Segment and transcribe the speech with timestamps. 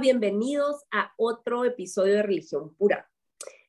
[0.00, 3.10] Bienvenidos a otro episodio de Religión Pura.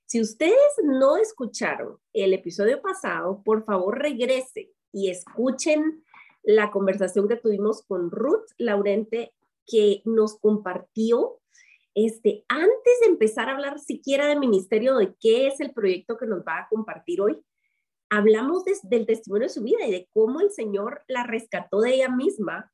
[0.06, 0.54] Si ustedes
[0.84, 6.04] no escucharon el episodio pasado, por favor regresen y escuchen
[6.44, 9.34] la conversación que tuvimos con Ruth Laurente,
[9.66, 11.40] que nos compartió
[11.96, 16.28] este, antes de empezar a hablar siquiera del ministerio, de qué es el proyecto que
[16.28, 17.44] nos va a compartir hoy,
[18.10, 22.10] hablamos del testimonio de su vida y de cómo el Señor la rescató de ella
[22.10, 22.72] misma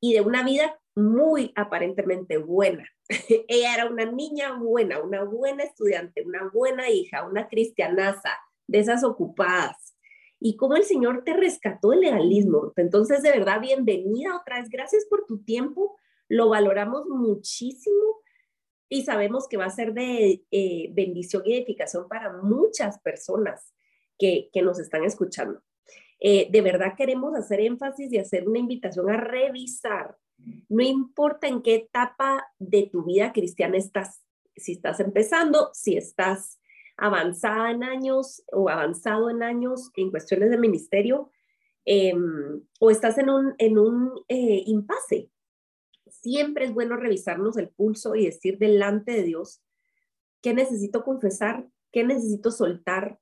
[0.00, 2.86] y de una vida muy aparentemente buena.
[3.48, 8.30] ella era una niña buena, una buena estudiante, una buena hija, una cristianaza,
[8.66, 9.96] de esas ocupadas.
[10.40, 12.72] Y cómo el Señor te rescató del legalismo.
[12.76, 14.68] Entonces, de verdad, bienvenida otra vez.
[14.68, 15.96] Gracias por tu tiempo.
[16.28, 18.20] Lo valoramos muchísimo
[18.88, 23.74] y sabemos que va a ser de eh, bendición y edificación para muchas personas
[24.18, 25.62] que, que nos están escuchando.
[26.20, 30.16] Eh, de verdad queremos hacer énfasis y hacer una invitación a revisar,
[30.68, 34.22] no importa en qué etapa de tu vida cristiana estás,
[34.56, 36.58] si estás empezando, si estás
[36.96, 41.30] avanzada en años o avanzado en años en cuestiones de ministerio,
[41.84, 45.30] em, o estás en un, en un eh, impasse,
[46.10, 49.62] siempre es bueno revisarnos el pulso y decir delante de Dios
[50.42, 53.18] qué necesito confesar, qué necesito soltar,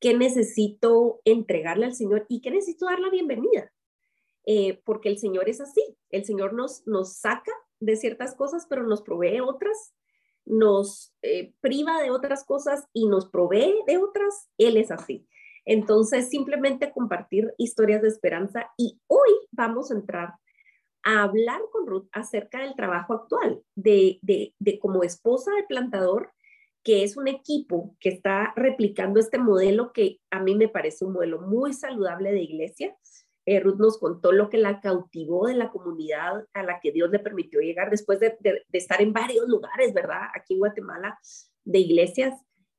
[0.00, 3.73] qué necesito entregarle al Señor y qué necesito dar la bienvenida.
[4.46, 8.82] Eh, porque el Señor es así, el Señor nos, nos saca de ciertas cosas, pero
[8.82, 9.94] nos provee otras,
[10.44, 15.26] nos eh, priva de otras cosas y nos provee de otras, Él es así.
[15.64, 20.34] Entonces, simplemente compartir historias de esperanza y hoy vamos a entrar
[21.04, 26.32] a hablar con Ruth acerca del trabajo actual, de, de, de, como esposa de plantador,
[26.82, 31.12] que es un equipo que está replicando este modelo que a mí me parece un
[31.12, 32.96] modelo muy saludable de iglesia.
[33.46, 37.10] Eh, Ruth nos contó lo que la cautivó de la comunidad a la que Dios
[37.10, 38.36] le permitió llegar después de,
[38.72, 40.22] estar en varios lugares, ¿verdad?
[40.34, 41.18] Aquí en Guatemala,
[41.64, 42.34] de iglesias.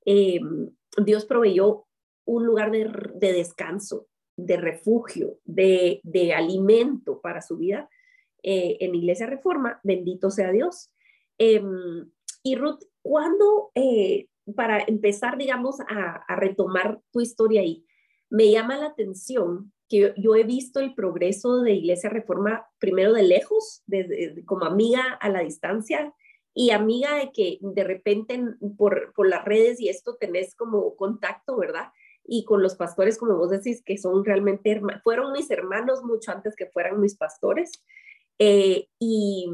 [0.05, 0.39] Eh,
[1.03, 1.85] Dios proveyó
[2.25, 6.01] un lugar de, de descanso, de refugio, de,
[6.35, 7.89] alimento para su vida
[8.43, 10.91] eh, en Iglesia Reforma, bendito sea Dios.
[11.37, 12.09] Em,
[12.43, 17.85] y Ruth, ¿cuándo, eh, para empezar, digamos, a, retomar tu historia ahí,
[18.29, 23.23] me llama la atención que yo, he visto el progreso de Iglesia Reforma primero de
[23.23, 23.83] lejos,
[24.45, 26.13] como amiga a la distancia,
[26.57, 28.41] y amiga de que de repente
[28.77, 31.89] por, por, las redes y esto tenés como contacto, ¿verdad?
[32.23, 36.55] Y con los pastores, como vos decís, que son realmente, fueron mis hermanos mucho antes
[36.55, 37.83] que fueran mis pastores.
[38.39, 39.47] Eh, y,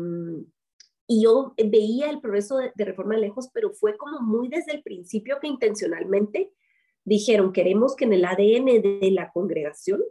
[1.13, 5.47] yo veía el progreso de, reforma lejos, pero fue como muy desde el principio que
[5.47, 6.53] intencionalmente
[7.03, 10.01] dijeron, queremos que en el ADN de la congregación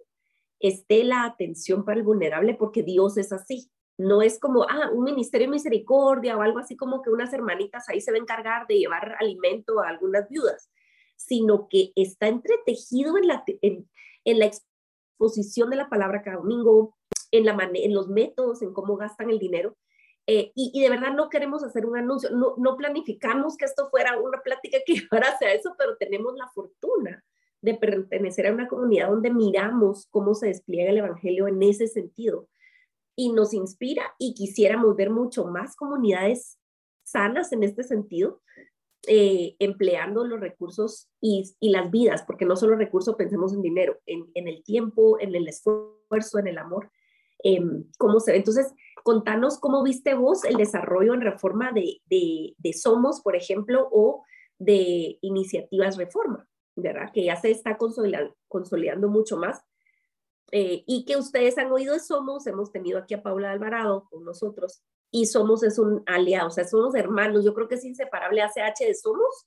[0.58, 3.70] esté la atención para el vulnerable porque Dios es así.
[3.98, 7.88] No es como, ah, un ministerio de misericordia o algo así como que unas hermanitas
[7.88, 10.70] ahí se va a de llevar alimento a algunas viudas,
[11.16, 16.96] sino que está entretejido en la, en la exposición de la palabra cada domingo,
[17.30, 19.76] en, la en los métodos, en cómo gastan el dinero.
[20.32, 24.16] Eh, y, de verdad no queremos hacer un anuncio, no, no planificamos que esto fuera
[24.16, 27.24] una plática que llevara hacia eso, pero tenemos la fortuna
[27.60, 32.48] de pertenecer a una comunidad donde miramos cómo se despliega el Evangelio en ese sentido.
[33.16, 36.60] Y nos inspira y quisiéramos ver mucho más comunidades
[37.02, 38.40] sanas en este sentido,
[39.08, 43.98] eh, empleando los recursos y, y, las vidas, porque no solo recursos, pensemos en dinero,
[44.06, 46.88] en, en el tiempo, en el esfuerzo, en el amor,
[47.42, 48.38] Em, cómo se ve.
[48.38, 54.24] Entonces, contanos cómo viste vos el desarrollo en reforma de, de, Somos, por ejemplo, o
[54.58, 56.46] de iniciativas reforma,
[56.76, 57.10] ¿verdad?
[57.12, 59.62] Que ya se está consolidando, mucho más.
[60.52, 64.24] Eh, y que ustedes han oído de Somos, hemos tenido aquí a Paula Alvarado con
[64.24, 68.42] nosotros, y Somos es un aliado, o sea, somos hermanos, yo creo que es inseparable
[68.42, 69.46] ACH de Somos,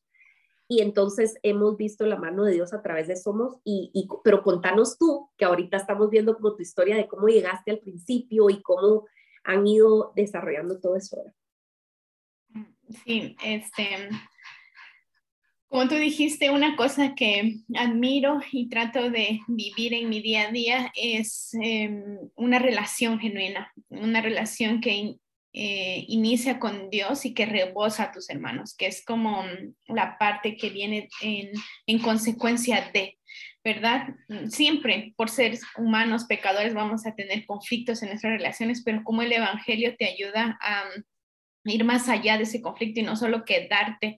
[0.73, 4.97] y entonces hemos visto la mano de Dios a través de Somos, y, pero contanos
[4.97, 9.05] tú, que ahorita estamos viendo como tu historia de cómo llegaste al principio y cómo
[9.43, 11.17] han ido desarrollando todo eso.
[13.05, 14.09] Sí, este,
[15.67, 20.51] como tú dijiste, una cosa que admiro y trato de vivir en mi día a
[20.51, 25.17] día es em, una relación genuina, una relación que
[25.53, 29.43] eh, inicia con Dios y que rebosa a tus hermanos, que es como
[29.87, 31.51] la parte que viene en,
[31.85, 33.19] en consecuencia de,
[33.63, 34.15] ¿verdad?
[34.49, 39.31] Siempre por ser humanos, pecadores, vamos a tener conflictos en nuestras relaciones, pero como el
[39.31, 40.85] Evangelio te ayuda a
[41.65, 44.17] ir más allá de ese conflicto y no solo quedarte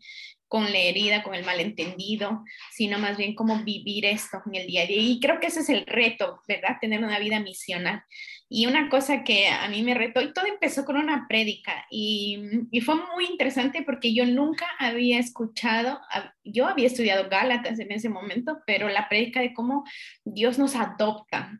[0.55, 4.83] con la herida, con el malentendido, sino más bien cómo vivir esto en el día
[4.83, 5.01] a día.
[5.01, 6.77] Y creo que ese es el reto, ¿verdad?
[6.79, 8.03] Tener una vida misional.
[8.47, 12.39] Y una cosa que a mí me retó, y todo empezó con una prédica, y,
[12.85, 15.99] fue muy interesante porque yo nunca había escuchado,
[16.45, 19.83] yo había estudiado Gálatas en ese momento, pero la prédica de cómo
[20.23, 21.59] Dios nos adopta,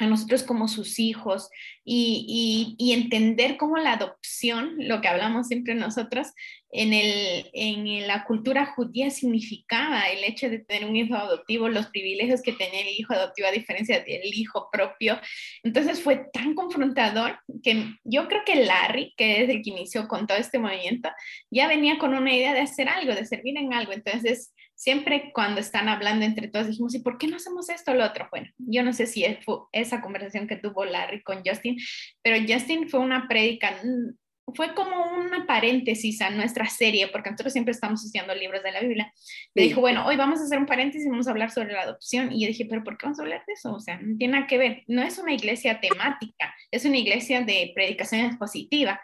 [0.00, 1.50] a nosotros como sus hijos
[1.84, 6.28] y, y, entender cómo la adopción, lo que hablamos siempre nosotros,
[6.70, 11.86] en, el, en la cultura judía significaba el hecho de tener un hijo adoptivo, los
[11.86, 15.18] privilegios que tenía el hijo adoptivo a diferencia del hijo propio.
[15.62, 20.26] Entonces fue tan confrontador que yo creo que Larry, que es el que inició con
[20.26, 21.08] todo este movimiento,
[21.50, 23.92] ya venía con una idea de hacer algo, de servir en algo.
[23.92, 27.94] Entonces siempre cuando están hablando entre todos dijimos, ¿y por qué no hacemos esto o
[27.94, 28.28] lo otro?
[28.30, 31.76] Bueno, yo no sé si fue esa conversación que tuvo Larry con Justin,
[32.22, 37.52] pero Justin fue una prédica, mm, fue como una paréntesis a nuestra serie, porque nosotros
[37.52, 39.12] siempre estamos estudiando libros de la Biblia.
[39.54, 41.82] Le dijo, bueno, hoy vamos a hacer un paréntesis y vamos a hablar sobre la
[41.82, 42.32] adopción.
[42.32, 43.74] Y yo dije, pero ¿por qué vamos a hablar de eso?
[43.74, 44.84] O sea, no tiene nada que ver.
[44.86, 49.00] No es una iglesia temática, es una iglesia de predicación expositiva.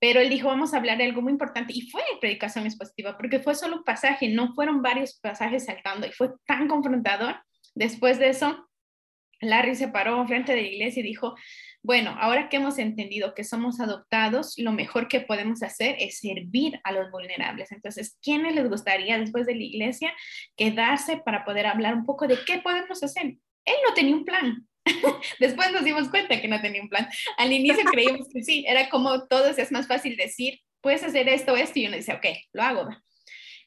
[0.00, 1.72] Pero él dijo, vamos a hablar de algo muy importante.
[1.74, 6.06] Y fue predicación expositiva, porque fue solo un pasaje, no fueron varios pasajes saltando.
[6.06, 7.40] Y fue tan confrontador.
[7.74, 8.68] Después de eso,
[9.40, 11.34] Larry se paró frente de la iglesia y dijo,
[11.82, 16.80] bueno, ahora que hemos entendido que somos adoptados, lo mejor que podemos hacer es servir
[16.84, 17.70] a los vulnerables.
[17.72, 20.12] Entonces, ¿quiénes les gustaría después de la iglesia
[20.56, 23.36] quedarse para poder hablar un poco de qué podemos hacer?
[23.64, 24.66] Él no tenía un plan,
[25.40, 27.08] Después nos dimos cuenta que no tenía un plan.
[27.36, 31.56] Al inicio creíamos que sí, era como todos, es más fácil decir, puedes hacer esto,
[31.56, 32.88] esto, y uno dice, ok, lo hago.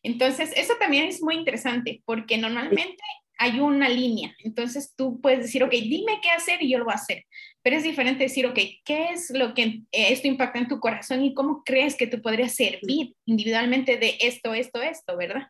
[0.03, 3.03] Entonces, eso también es muy interesante porque normalmente
[3.37, 4.35] hay una línea.
[4.43, 7.25] Entonces, tú puedes decir, ok, dime qué hacer y yo lo voy a hacer.
[7.63, 11.23] Pero es diferente decir, ok, ¿qué es lo que eh, esto impacta en tu corazón
[11.23, 15.47] y cómo crees que tú podrías servir individualmente de esto, esto, esto, verdad?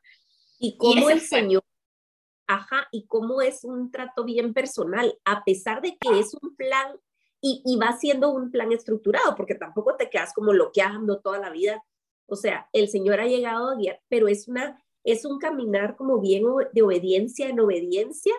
[0.60, 1.64] Y cómo el Señor
[2.92, 7.00] y cómo es un trato bien personal, a pesar de que es un plan
[7.42, 11.84] y, va siendo un plan estructurado, porque tampoco te quedas como bloqueando toda la vida.
[12.28, 16.20] O sea, el Señor ha llegado a guiar, pero es, una, es un caminar como
[16.20, 18.36] bien de obediencia en obediencia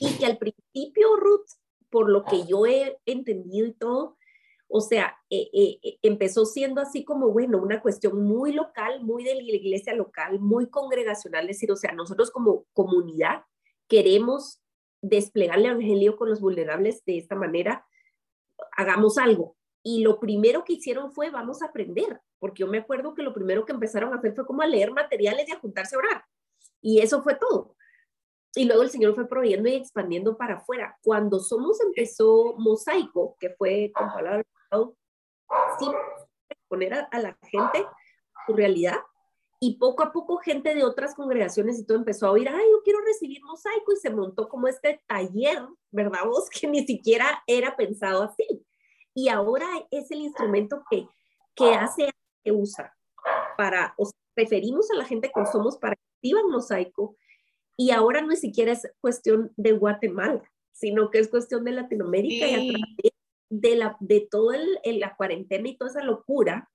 [0.00, 1.46] y que al principio, Ruth,
[1.88, 4.15] por lo que yo he entendido y todo,
[4.68, 9.22] o sea, eh, eh, eh, empezó siendo así como, bueno, una cuestión muy local, muy
[9.22, 13.44] de la iglesia local, muy congregacional, es decir, o sea, nosotros como comunidad
[13.88, 14.60] queremos
[15.02, 17.86] desplegar el evangelio con los vulnerables de esta manera,
[18.76, 19.56] hagamos algo.
[19.84, 23.32] Y lo primero que hicieron fue, vamos a aprender, porque yo me acuerdo que lo
[23.32, 26.24] primero que empezaron a hacer fue como a leer materiales y a juntarse a orar.
[26.80, 27.76] Y eso fue todo.
[28.56, 30.98] Y luego el Señor fue proveyendo y expandiendo para afuera.
[31.02, 34.46] Cuando Somos empezó Mosaico, que fue con palabras
[35.78, 35.86] sí,
[36.68, 37.86] poner a, la gente
[38.46, 38.98] su realidad
[39.60, 42.82] y poco a poco gente de otras congregaciones y todo empezó a oír, ay, yo
[42.84, 46.48] quiero recibir mosaico y se montó como este taller, ¿verdad vos?
[46.60, 48.64] Que ni siquiera era pensado así.
[49.14, 51.08] Y ahora es el instrumento que,
[51.54, 52.10] que hace,
[52.44, 52.94] que usa
[53.56, 57.16] para, o sea, referimos a la gente con Somos para que activan mosaico
[57.76, 60.42] y ahora no es siquiera es cuestión de Guatemala,
[60.72, 63.15] sino que es cuestión de Latinoamérica y a través
[63.48, 66.70] de, la, de toda la cuarentena y toda esa locura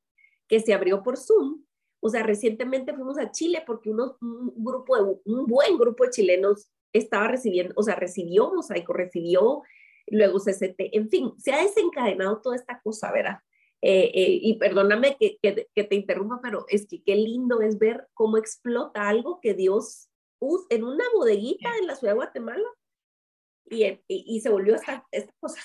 [0.47, 1.63] que se abrió por Zoom.
[2.01, 6.09] O sea, recientemente fuimos a Chile porque uno, un, grupo de, un buen grupo de
[6.09, 9.61] chilenos estaba recibiendo, o sea, recibió Mosaico, recibió
[10.07, 13.39] luego CCT, en fin, se ha desencadenado toda esta cosa, ¿verdad?
[13.81, 17.79] Eh, eh, y perdóname que, que, que, te interrumpa, pero es que qué lindo es
[17.79, 20.09] ver cómo explota algo que Dios
[20.39, 22.67] usa en una bodeguita en la ciudad de Guatemala
[23.69, 25.61] y, y, y se volvió esta, esta cosa.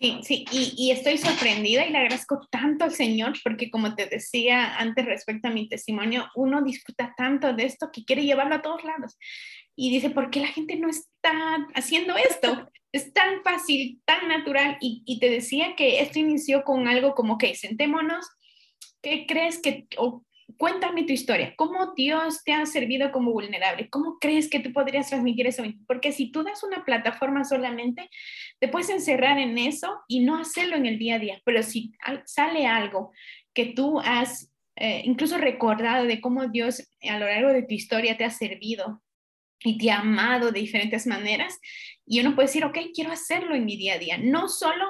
[0.00, 4.06] Sí, sí, y, y, estoy sorprendida y le agradezco tanto al Señor porque como te
[4.06, 8.62] decía antes respecto a mi testimonio, uno disfruta tanto de esto que quiere llevarlo a
[8.62, 9.18] todos lados.
[9.74, 12.70] Y dice, ¿por qué la gente no está haciendo esto?
[12.92, 14.78] Es tan fácil, tan natural.
[14.80, 18.24] Y, y te decía que esto inició con algo como que sentémonos,
[19.02, 20.24] ¿qué crees que, o
[20.56, 25.08] cuéntame tu historia, cómo Dios te ha servido como vulnerable, cómo crees que tú podrías
[25.08, 28.08] transmitir eso, porque si tú das una plataforma solamente,
[28.58, 31.92] te puedes encerrar en eso y no hacerlo en el día a día, pero si
[32.24, 33.12] sale algo
[33.54, 38.16] que tú has eh, incluso recordado de cómo Dios a lo largo de tu historia
[38.16, 39.02] te ha servido,
[39.64, 41.58] y te ha amado de diferentes maneras.
[42.06, 44.86] Y uno puede decir, ok, quiero hacerlo en mi día a día, no solo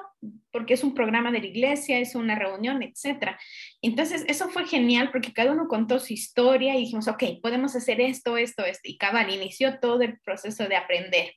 [0.50, 3.36] porque es un programa de la iglesia, es una reunión, etc.
[3.82, 8.00] Entonces, eso fue genial porque cada uno contó su historia y dijimos, ok, podemos hacer
[8.00, 8.88] esto, esto, esto.
[8.88, 11.34] Y cabal, inició todo el proceso de aprender,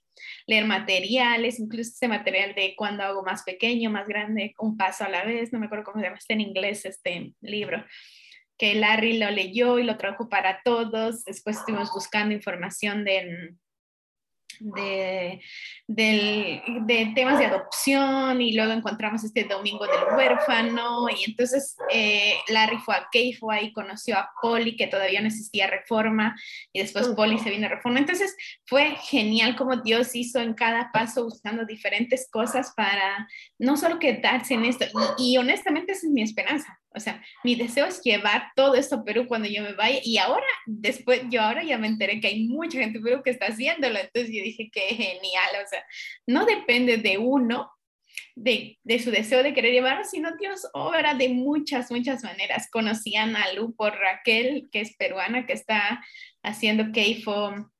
[0.48, 5.10] leer materiales, incluso ese material de cuando hago más pequeño, más grande, un paso a
[5.10, 7.84] la vez, no me acuerdo cómo se llama, está en inglés este libro
[8.58, 11.24] que Larry lo leyó y lo trajo para todos.
[11.24, 13.56] Después estuvimos buscando información de,
[14.62, 15.42] de,
[15.88, 22.78] de, temas de adopción y luego encontramos este domingo del huérfano y entonces eh, Larry
[22.78, 26.36] fue a Keifo y conoció a Polly que todavía no existía reforma
[26.72, 28.00] y después Polly se vino a reforma.
[28.00, 33.28] Entonces fue genial como Dios hizo en cada paso buscando diferentes cosas para
[33.60, 34.86] no solo quedarse en esto
[35.18, 36.81] y, y honestamente esa es mi esperanza.
[36.94, 40.18] O sea, mi deseo es llevar todo esto a Perú cuando yo me vaya y
[40.18, 43.48] ahora, después, yo ahora ya me enteré que hay mucha gente en Perú que está
[43.48, 45.84] haciéndolo, entonces yo dije que genial, o sea,
[46.28, 47.72] no depende de uno,
[48.36, 52.70] de, de, su deseo de querer llevarlo, sino Dios obra de muchas, muchas maneras.
[52.70, 56.04] Conocían a Lu por Raquel, que es peruana, que está
[56.44, 57.72] haciendo KFO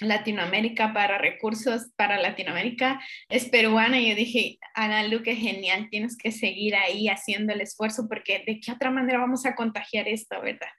[0.00, 6.16] Latinoamérica para recursos para Latinoamérica es peruana y yo dije, Ana Lu, qué genial, tienes
[6.16, 10.40] que seguir ahí haciendo el esfuerzo porque de qué otra manera vamos a contagiar esto,
[10.40, 10.70] ¿verdad?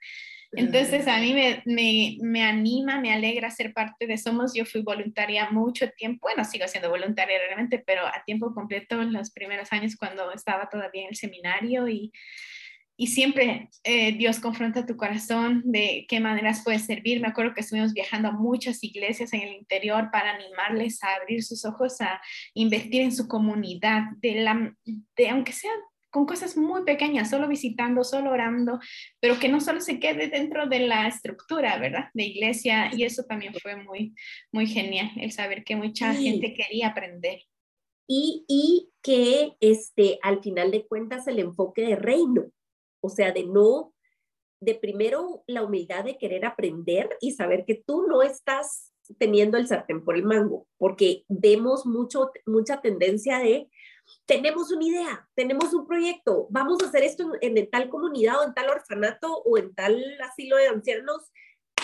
[0.54, 4.52] Entonces a mí me, me, me, anima, me alegra ser parte de Somos.
[4.54, 9.14] Yo fui voluntaria mucho tiempo, bueno, sigo siendo voluntaria realmente, pero a tiempo completo en
[9.14, 12.12] los primeros años cuando estaba todavía en el seminario y
[12.96, 17.20] y siempre eh, Dios confronta tu corazón de qué maneras puedes servir.
[17.20, 21.42] Me acuerdo que estuvimos viajando a muchas iglesias en el interior para animarles a abrir
[21.42, 22.20] sus ojos, a
[22.54, 24.74] invertir en su comunidad, de, la,
[25.16, 25.70] de aunque sea
[26.10, 28.78] con cosas muy pequeñas, solo visitando, solo orando,
[29.18, 32.10] pero que no solo se quede dentro de la estructura, ¿verdad?
[32.12, 32.90] De iglesia.
[32.94, 34.14] Y eso también fue muy,
[34.52, 37.40] muy genial, el saber que mucha gente quería aprender.
[38.06, 42.44] Y, y que este, al final de cuentas el enfoque de reino,
[43.02, 43.92] o sea, de no,
[44.60, 49.66] de primero la humildad de querer aprender y saber que tú no estás teniendo el
[49.66, 53.68] sartén por el mango, porque vemos mucho, mucha tendencia de,
[54.26, 58.54] tenemos una idea, tenemos un proyecto, vamos a hacer esto en, tal comunidad o en
[58.54, 61.30] tal orfanato o en tal asilo de ancianos,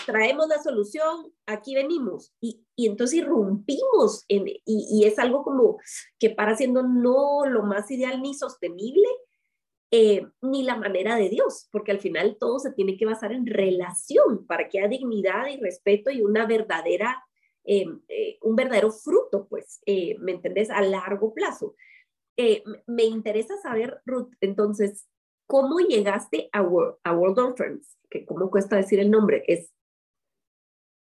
[0.05, 2.33] traemos la solución, aquí venimos.
[2.39, 5.77] Y, y entonces irrumpimos y, es algo como
[6.17, 9.07] que para siendo no lo más ideal ni sostenible,
[9.91, 13.45] eh, ni la manera de Dios, porque al final todo se tiene que basar en
[13.47, 17.23] relación para que haya dignidad y respeto y una verdadera,
[17.63, 19.81] eh, eh, un verdadero fruto, pues,
[20.19, 20.69] ¿me entendés?
[20.69, 21.75] A largo plazo.
[22.87, 25.07] me interesa saber, Ruth, entonces,
[25.47, 27.97] ¿cómo llegaste a, a World Orphans?
[28.09, 29.73] Que cómo cuesta decir el nombre, es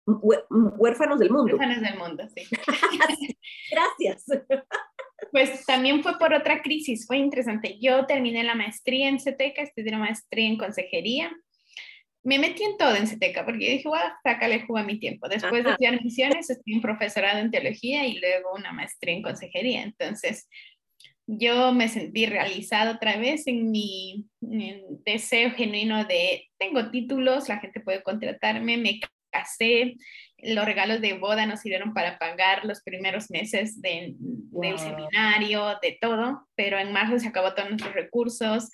[0.08, 1.58] Huérfanos del Mundo.
[1.58, 2.44] Huérfanos del Mundo, sí.
[3.72, 4.26] Gracias.
[5.32, 7.78] Pues también fue por otra crisis, fue interesante.
[7.80, 11.32] Yo terminé la maestría en CETECA, estudié la maestría en consejería.
[12.24, 15.30] Me metí en todo en CETECA porque dije, bueno, sácale jugo a mi tiempo.
[15.30, 19.84] Después de estudiar misiones, estudié un profesorado en teología y luego una maestría en consejería.
[19.84, 20.50] Entonces,
[21.28, 27.80] yo me sentí realizada otra vez en mi deseo genuino de, tengo títulos, la gente
[27.80, 29.00] puede contratarme, me
[29.32, 29.96] casé,
[30.48, 34.16] los regalos de boda nos sirvieron para pagar los primeros meses del
[34.78, 38.70] seminario, de todo, pero en marzo se acabó todos nuestros recursos.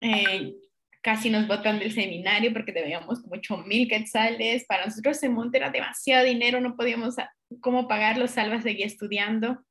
[0.00, 0.54] Eh,
[1.02, 4.64] casi nos botan del seminario porque debíamos como 8 mil quetzales.
[4.66, 7.16] Para nosotros ese monte era demasiado dinero, no podíamos
[7.60, 9.64] cómo pagarlo, Salva seguía estudiando.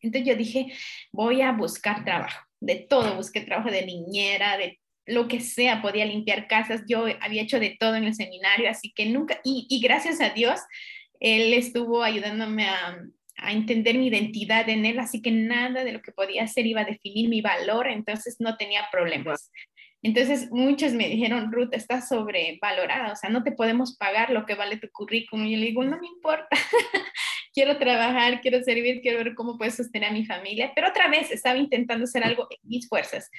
[0.00, 0.72] Entonces yo dije,
[1.12, 6.04] voy a buscar trabajo, de todo, busqué trabajo de niñera, de lo que sea, podía
[6.04, 10.20] limpiar casas, yo había hecho de todo en el seminario, así que nunca, y, gracias
[10.20, 10.60] a Dios,
[11.20, 12.98] él estuvo ayudándome a,
[13.48, 16.86] entender mi identidad en él, así que nada de lo que podía hacer iba a
[16.86, 19.52] definir mi valor, entonces no tenía problemas.
[20.02, 24.54] Entonces muchos me dijeron, Ruth, estás sobrevalorada, o sea, no te podemos pagar lo que
[24.54, 25.44] vale tu currículum.
[25.44, 26.48] Y yo le digo, no me importa,
[27.52, 31.30] quiero trabajar, quiero servir, quiero ver cómo puedo sostener a mi familia, pero otra vez
[31.30, 33.30] estaba intentando hacer algo en mis fuerzas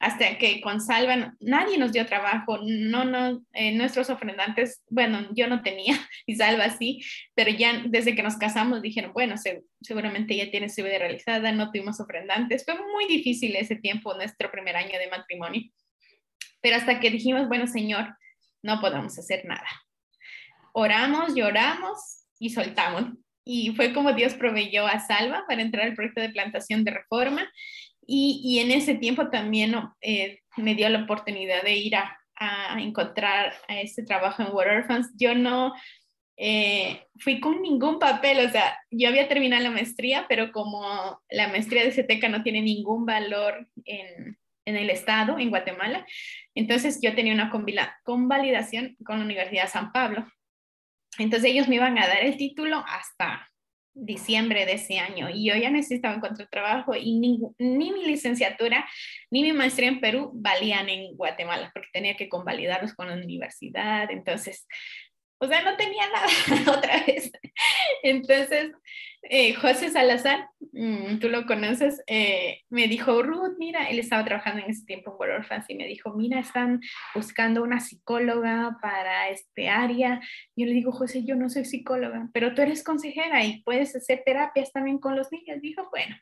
[0.00, 5.46] hasta que con Salva nadie nos dio trabajo, no, no, eh, nuestros ofrendantes, bueno, yo
[5.46, 5.94] no tenía
[6.26, 7.04] y Salva sí,
[7.34, 9.36] pero ya desde que nos casamos dijeron, bueno,
[9.82, 14.50] seguramente ya tiene su vida realizada, no tuvimos ofrendantes, fue muy difícil ese tiempo, nuestro
[14.50, 15.62] primer año de matrimonio,
[16.62, 18.16] pero hasta que dijimos, bueno, Señor,
[18.62, 19.68] no podemos hacer nada.
[20.72, 23.04] Oramos, lloramos y soltamos.
[23.44, 27.50] Y fue como Dios proveyó a Salva para entrar al proyecto de plantación de reforma
[28.12, 32.16] y, en ese tiempo también eh, me dio la oportunidad de ir a,
[32.78, 35.12] encontrar a este trabajo en Water Orphans.
[35.18, 35.74] Yo no,
[36.38, 41.48] eh, fui con ningún papel, o sea, yo había terminado la maestría, pero como la
[41.48, 46.06] maestría de CETECA no tiene ningún valor en, en el estado, en Guatemala,
[46.54, 47.50] entonces yo tenía una
[48.04, 50.26] convalidación con la Universidad de San Pablo.
[51.18, 53.49] Entonces ellos me iban a dar el título hasta
[53.94, 58.88] diciembre de ese año y yo ya necesitaba encontrar trabajo y ni, ni, mi licenciatura
[59.30, 64.10] ni mi maestría en Perú valían en Guatemala porque tenía que convalidarlos con la universidad.
[64.10, 64.66] Entonces,
[65.40, 67.32] o sea, no tenía nada otra vez.
[68.02, 68.72] Entonces,
[69.22, 74.62] eh, José Salazar, mm, tú lo conoces, eh, me dijo, Ruth, mira, él estaba trabajando
[74.62, 76.80] en ese tiempo en World Orphans y me dijo, mira, están
[77.14, 80.20] buscando una psicóloga para este área.
[80.56, 84.22] Yo le digo, José, yo no soy psicóloga, pero tú eres consejera y puedes hacer
[84.24, 85.60] terapias también con los niños.
[85.60, 86.16] Dijo, bueno,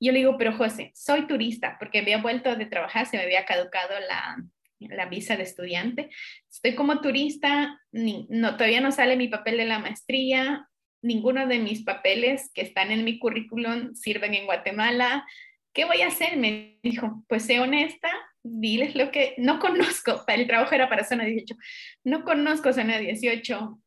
[0.00, 3.44] yo le digo, pero José, soy turista porque había vuelto de trabajar, se me había
[3.44, 4.36] caducado la,
[4.80, 6.10] la visa de estudiante.
[6.50, 10.68] Estoy como turista, no, todavía no sale mi papel de la maestría,
[11.02, 15.24] ninguno de mis papeles que están en mi currículum sirven en Guatemala.
[15.72, 16.36] ¿Qué voy a hacer?
[16.36, 18.10] Me dijo, pues sé honesta,
[18.42, 20.24] diles lo que no conozco.
[20.28, 21.54] El trabajo era para zona 18.
[22.04, 23.80] No conozco zona 18.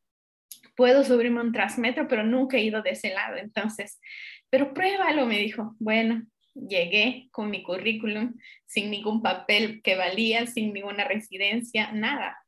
[0.76, 3.36] Puedo subirme un transmetro, pero nunca he ido de ese lado.
[3.36, 4.00] Entonces,
[4.48, 5.74] pero pruébalo, me dijo.
[5.78, 8.34] Bueno, llegué con mi currículum
[8.66, 12.40] sin ningún papel que valía, sin ninguna residencia, nada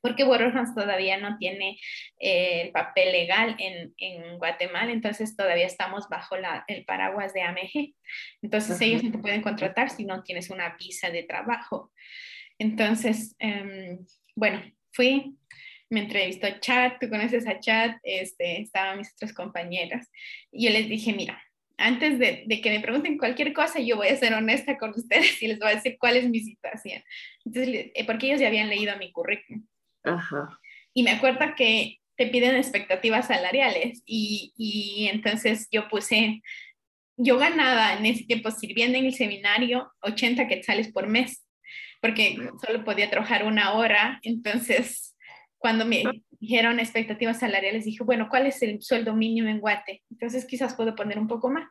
[0.00, 1.78] porque Borrojans todavía no tiene
[2.18, 7.42] eh, el papel legal en, en, Guatemala, entonces todavía estamos bajo la, el paraguas de
[7.42, 7.94] AMG.
[8.42, 11.92] Entonces ellos no te pueden contratar si no tienes una visa de trabajo.
[12.58, 14.62] Entonces, um, bueno,
[14.92, 15.36] fui,
[15.90, 20.10] me entrevistó Chat, tú conoces a Chat, este, estaban mis otras compañeras,
[20.50, 21.42] y yo les dije, mira,
[21.78, 25.40] antes de, de, que me pregunten cualquier cosa, yo voy a ser honesta con ustedes
[25.42, 27.02] y les voy a decir cuál es mi situación.
[27.44, 29.66] Entonces, eh, porque ellos ya habían leído mi currículum.
[30.92, 36.42] Y me acuerdo que te piden expectativas salariales y, y entonces yo puse,
[37.16, 41.46] yo ganaba en ese tiempo sirviendo en el seminario 80 quetzales por mes,
[42.00, 45.14] porque solo podía trabajar una hora, entonces
[45.58, 46.02] cuando me
[46.40, 50.02] dijeron expectativas salariales dije, bueno, ¿cuál es el sueldo mínimo en Guate?
[50.10, 51.68] Entonces quizás puedo poner un poco más.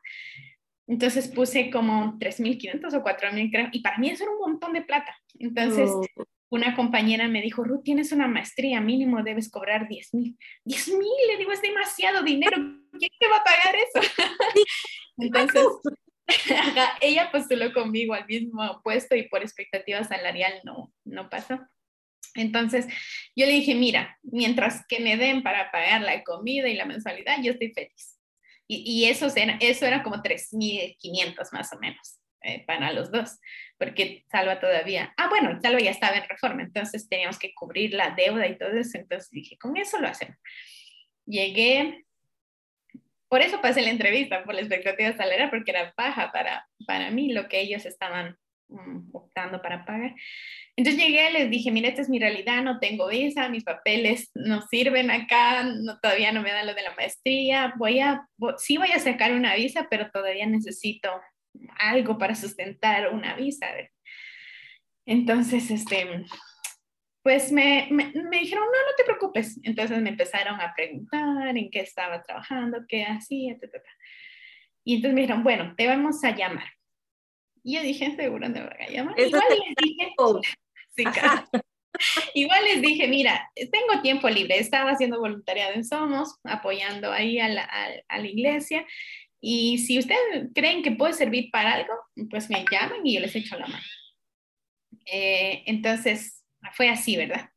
[0.88, 4.82] Entonces puse como 3.500 o 4.000, creo, y para mí eso era un montón de
[4.82, 5.15] plata.
[5.38, 10.38] Entonces, oh una compañera me dijo, Ruth, tienes una maestría, mínimo debes cobrar 10 mil.
[10.63, 14.13] 10 mil, le digo, es demasiado dinero, ¿quién te va a pagar eso?
[15.17, 15.63] Entonces,
[17.01, 21.60] ella postuló conmigo al mismo puesto y por expectativa salarial no, no pasó.
[22.38, 22.86] Entonces,
[23.36, 27.38] yo le dije, mira, mientras que me den para pagar la comida y la mensualidad,
[27.41, 28.19] yo estoy feliz.
[28.69, 33.38] Y, eso, era, eso era como 3.500 más o menos eh, para los dos
[33.78, 38.12] porque Salva todavía, ah, bueno, Salva ya estaba en reforma, entonces teníamos que cubrir la
[38.12, 40.38] deuda y todo eso, entonces dije, con eso lo hacemos.
[41.26, 42.06] Llegué,
[43.28, 47.34] por eso pasé la entrevista, por la expectativa salarial, porque era baja para, para mí
[47.34, 48.38] lo que ellos estaban
[49.13, 50.13] optando para pagar.
[50.75, 54.62] Entonces llegué, les dije, mira, esta es mi realidad, no tengo visa, mis papeles no
[54.62, 55.65] sirven acá,
[56.01, 58.27] todavía no me dan lo de la maestría, voy a,
[58.58, 61.10] sí voy a sacar una visa, pero todavía necesito
[61.77, 63.67] algo para sustentar una visa.
[65.06, 66.25] Entonces, este,
[67.23, 68.06] pues me, me,
[68.39, 69.60] dijeron, no, no te preocupes.
[69.63, 73.84] Entonces me empezaron a preguntar en qué estaba trabajando, qué hacía, etc.
[74.84, 76.76] Y entonces me dijeron, bueno, te vamos a llamar.
[77.67, 79.19] Y yo dije, seguro me van a llamar.
[79.19, 80.13] Igual les dije,
[80.95, 81.03] sí,
[82.34, 87.49] Igual les dije, mira, tengo tiempo libre, estaba haciendo voluntariado en Somos, apoyando ahí a
[87.49, 88.86] la, a, a la iglesia,
[89.41, 91.93] y si ustedes creen que puede servir para algo,
[92.30, 93.84] pues me llaman y yo les echo la mano.
[95.06, 97.49] Eh, entonces, fue así, ¿verdad?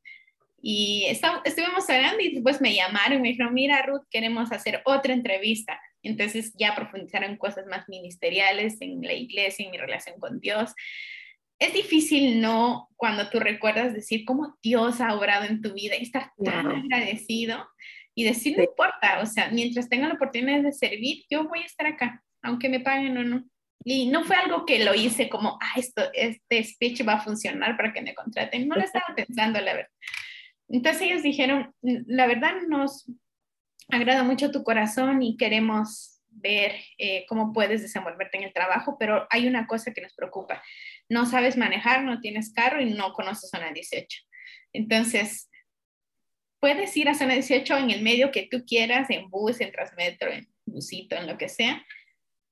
[0.60, 5.12] Y estuvimos hablando y después me llamaron y me dijeron, mira, Ruth, queremos hacer otra
[5.12, 5.80] entrevista.
[6.02, 10.72] Entonces ya profundizaron cosas más ministeriales en la iglesia, en mi relación con Dios.
[11.58, 12.88] Es difícil, ¿no?
[12.96, 17.68] Cuando tú recuerdas decir cómo Dios ha obrado en tu vida y estar tan agradecido
[18.14, 21.66] y decir, no importa, o sea, mientras tenga la oportunidad de servir, yo voy a
[21.66, 23.44] estar acá, aunque me paguen o no.
[23.84, 27.76] Y no fue algo que lo hice como, ah, esto, este speech va a funcionar
[27.76, 28.68] para que me contraten.
[28.68, 29.90] No lo estaba pensando, la verdad.
[30.68, 33.10] Entonces ellos dijeron, la verdad nos
[33.90, 39.26] agrada mucho tu corazón y queremos ver eh, cómo puedes desenvolverte en el trabajo, pero
[39.30, 40.62] hay una cosa que nos preocupa.
[41.08, 44.22] No sabes manejar, no tienes carro y no conoces zona 18.
[44.72, 45.50] Entonces,
[46.60, 50.30] puedes ir a zona 18 en el medio que tú quieras, en bus, en transmetro,
[50.30, 51.84] en busito, en lo que sea.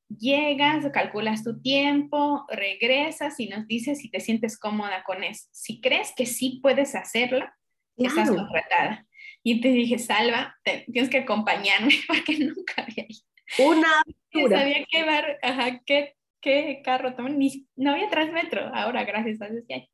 [0.09, 5.49] Llegas, calculas tu tiempo, regresas y nos dices si te sientes cómoda con eso.
[5.53, 7.55] Si crees que sí puedes hacerla,
[7.97, 9.07] estás contratada.
[9.43, 13.23] Y te dije, Salva, tienes que acompañarme porque nunca había ido.
[13.59, 13.89] Una
[14.33, 14.61] aventura.
[14.61, 17.33] Sabía qué, bar, ajá, qué, qué carro tomar,
[17.77, 19.91] no había Transmetro, ahora gracias a Dios ya hay.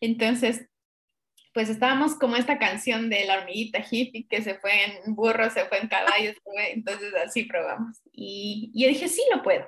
[0.00, 0.68] Entonces,
[1.54, 5.64] pues estábamos como esta canción de la hormiguita hippie que se fue en burro, se
[5.66, 6.32] fue en caballo,
[6.72, 8.00] entonces así probamos.
[8.12, 9.64] Y, y yo dije, sí lo puedo.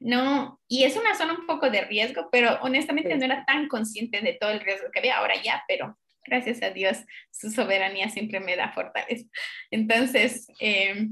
[0.00, 4.20] No, y es una zona un poco de riesgo, pero honestamente no era tan consciente
[4.20, 6.98] de todo el riesgo que había ahora ya, pero gracias a Dios,
[7.30, 9.26] su soberanía siempre me da fortaleza.
[9.70, 11.08] Entonces, eh,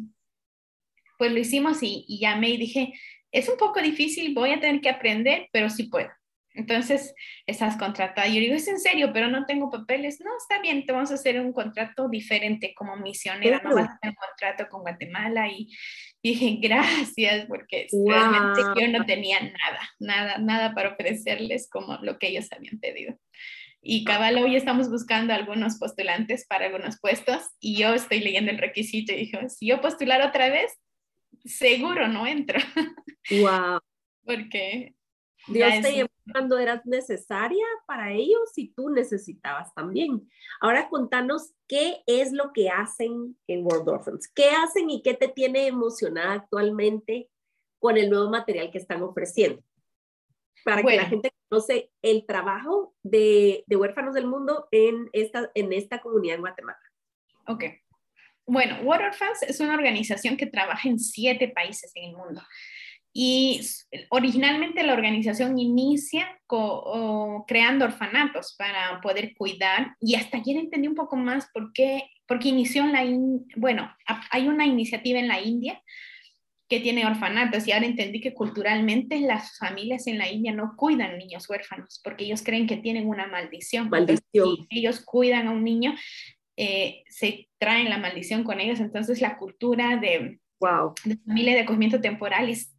[1.18, 2.92] pues lo hicimos y, y llamé y dije,
[3.30, 6.10] es un poco difícil, voy a tener que aprender, pero sí puedo.
[6.54, 7.14] Entonces,
[7.46, 8.28] estás contratada.
[8.28, 10.20] Yo digo, es en serio, pero no tengo papeles.
[10.20, 13.60] No, está bien, te vamos a hacer un contrato diferente como misionera.
[13.64, 15.48] No vas a hacer un contrato con Guatemala.
[15.48, 15.74] Y
[16.22, 22.28] dije, gracias, porque realmente yo no tenía nada, nada, nada para ofrecerles como lo que
[22.28, 23.16] ellos habían pedido.
[23.84, 28.58] Y cabal, hoy estamos buscando algunos postulantes para algunos puestos y yo estoy leyendo el
[28.58, 30.72] requisito y dije, si yo postular otra vez,
[31.44, 32.58] seguro no entro.
[33.30, 33.78] Wow.
[34.24, 34.96] Porque
[35.46, 40.28] Dios te llevó cuando eras necesaria para ellos y tú necesitabas también.
[40.60, 45.28] Ahora contanos qué es lo que hacen en World Orphans, qué hacen y qué te
[45.28, 47.30] tiene emocionada actualmente
[47.78, 49.62] con el nuevo material que están ofreciendo.
[50.64, 55.72] Para que la gente conoce el trabajo de, de, huérfanos del mundo en esta, en
[55.74, 56.78] esta comunidad en Guatemala.
[57.46, 57.64] Ok.
[58.46, 62.42] Bueno, World Orphans es una organización que trabaja en siete países en el mundo.
[63.12, 63.60] Y
[64.08, 66.40] originalmente la organización inicia
[67.46, 72.48] creando orfanatos para poder cuidar y hasta ayer entendí un poco más por qué, porque
[72.48, 73.04] inició en la,
[73.56, 73.94] bueno,
[74.30, 75.82] hay una iniciativa en la India
[76.72, 81.18] que tiene orfanatos y ahora entendí que culturalmente las familias en la India no cuidan
[81.18, 83.90] niños huérfanos porque ellos creen que tienen una maldición.
[83.90, 84.66] Maldición.
[84.70, 85.94] ellos cuidan a un niño,
[86.56, 88.80] eh, se traen la maldición con ellos.
[88.80, 90.94] Entonces la cultura de, wow.
[91.04, 92.71] de familia de acogimiento temporal es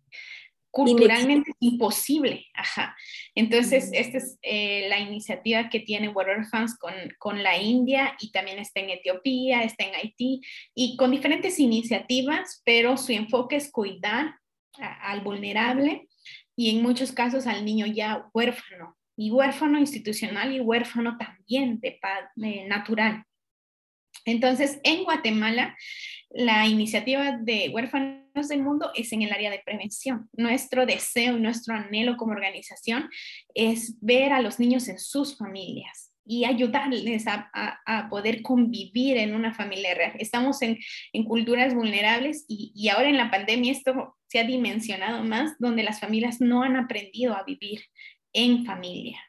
[0.73, 2.47] culturalmente es imposible.
[2.55, 2.97] Ajá.
[3.35, 8.31] Entonces, esta es eh, la iniciativa que tiene Water Fans con, con, la India y
[8.31, 10.41] también está en Etiopía, está en Haití
[10.73, 14.39] y con diferentes iniciativas, pero su enfoque es cuidar
[14.79, 16.07] al vulnerable
[16.55, 21.99] y en muchos casos al niño ya huérfano y huérfano institucional y huérfano también de,
[22.35, 23.23] de natural.
[24.25, 25.77] Entonces, en Guatemala,
[26.33, 30.29] la iniciativa de Huérfanos del Mundo es en el área de prevención.
[30.33, 33.09] Nuestro deseo, nuestro anhelo como organización
[33.53, 39.53] es ver a los niños en sus familias y ayudarles a, poder convivir en una
[39.53, 40.13] familia real.
[40.19, 40.77] Estamos en,
[41.25, 45.99] culturas vulnerables y, y ahora en la pandemia esto se ha dimensionado más, donde las
[45.99, 47.81] familias no han aprendido a vivir
[48.33, 49.19] en familia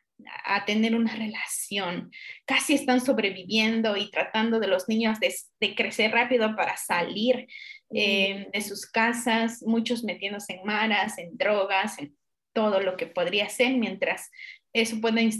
[0.44, 2.10] a tener una relación.
[2.44, 7.46] Casi están sobreviviendo y tratando de los niños de, crecer rápido para salir
[7.90, 12.16] eh, de sus casas, muchos metiéndose en maras, en drogas, en
[12.52, 14.30] todo lo que podría ser, mientras
[14.72, 15.30] eso puede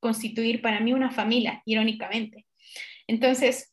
[0.00, 2.46] constituir para mí una familia, irónicamente.
[3.06, 3.71] Entonces,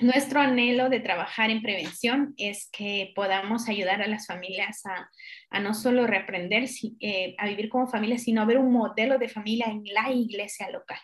[0.00, 5.74] nuestro anhelo de trabajar en prevención es que podamos ayudar a las familias a, no
[5.74, 6.64] solo reaprender
[7.00, 10.70] eh, a vivir como familia, sino a ver un modelo de familia en la iglesia
[10.70, 10.98] local.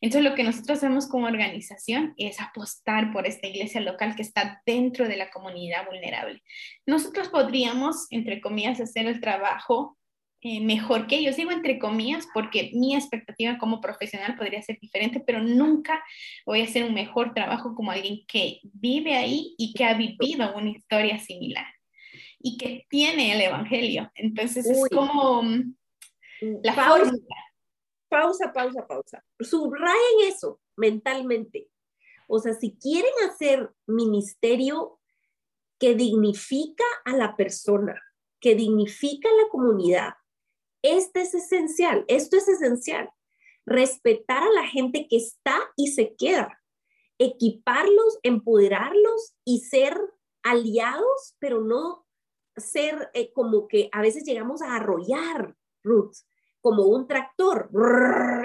[0.00, 4.62] Entonces, lo que nosotros hacemos como organización es apostar por esta iglesia local que está
[4.64, 6.42] dentro de la comunidad vulnerable.
[6.86, 9.97] Nosotros podríamos, entre comillas, hacer el trabajo
[10.40, 11.36] eh, mejor que ellos.
[11.36, 16.02] Digo entre comillas porque mi expectativa como profesional podría ser diferente, pero nunca
[16.46, 20.54] voy a hacer un mejor trabajo como alguien que vive ahí y que ha vivido
[20.54, 21.66] una historia similar
[22.38, 24.10] y que tiene el Evangelio.
[24.14, 25.74] Entonces es como mm,
[26.62, 27.12] la pausa,
[28.08, 29.24] Pausa, pausa, pausa.
[29.38, 31.68] Subrayen eso mentalmente.
[32.26, 34.98] O sea, si quieren hacer ministerio
[35.78, 38.00] que dignifica a la persona,
[38.40, 40.14] que dignifica a la comunidad,
[40.82, 43.10] este es esencial, esto es esencial.
[43.66, 46.60] Respetar a la gente que está y se queda.
[47.18, 49.98] Equiparlos, empoderarlos y ser
[50.42, 52.06] aliados, pero no
[52.56, 56.14] ser eh, como que a veces llegamos a arrollar, Ruth,
[56.60, 57.70] como un tractor.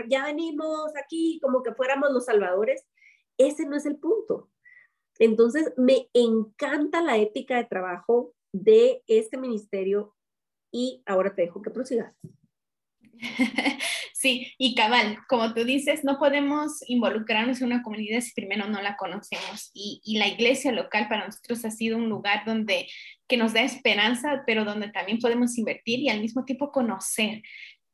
[0.10, 2.86] ya venimos aquí como que fuéramos los salvadores.
[3.38, 4.50] Ese no es el punto.
[5.20, 10.16] Entonces, me encanta la ética de trabajo de este ministerio
[10.74, 12.14] y ahora te dejo que prosigas.
[14.24, 18.82] Sí, y cabal, como tú dices, no podemos involucrarnos en una comunidad si primero no
[18.82, 19.70] la conocemos.
[19.74, 22.88] Y, y, la iglesia local para nosotros ha sido un lugar donde
[23.28, 27.44] que nos da esperanza, pero donde también podemos invertir y al mismo tiempo conocer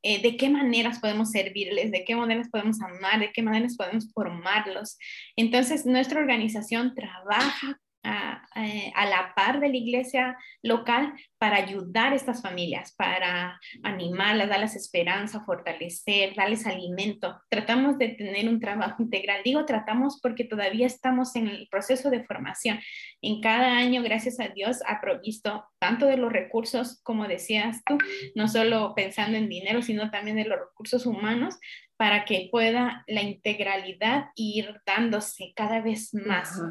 [0.04, 4.12] eh, de qué maneras podemos servirles, de qué maneras podemos amar, de qué maneras podemos
[4.14, 5.00] formarlos.
[5.36, 12.16] Entonces, nuestra organización trabaja eh, a, la par de la iglesia local para ayudar a
[12.16, 17.40] estas familias, para animarlas, darles esperanza, fortalecer, darles alimento.
[17.50, 19.42] Tratamos de tener un trabajo integral.
[19.44, 22.80] Digo tratamos porque todavía estamos en el proceso de formación.
[23.22, 27.98] En cada año, gracias a Dios, ha provisto tanto de los recursos, como decías tú,
[28.34, 31.60] no solo pensando en dinero, sino también de los recursos humanos
[31.98, 36.62] para que pueda la integralidad ir dándose cada vez más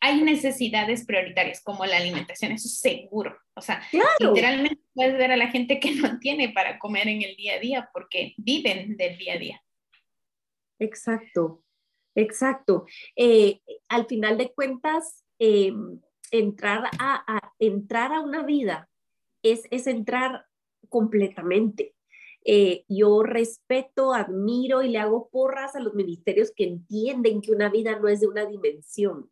[0.00, 3.36] hay necesidades prioritarias como la alimentación, eso es seguro.
[3.54, 3.82] O sea,
[4.20, 7.58] literalmente puedes ver a la gente que no tiene para comer en el día a
[7.58, 9.62] día porque viven del día a día.
[10.78, 11.64] Exacto,
[12.14, 12.86] exacto.
[13.16, 15.72] Eh, al final de cuentas, eh,
[16.30, 18.88] entrar, a, entrar a una vida
[19.42, 20.46] es, es entrar
[20.88, 21.94] completamente.
[22.44, 27.70] Eh, yo respeto, admiro y le hago porras a los ministerios que entienden que una
[27.70, 29.30] vida no es de una dimensión,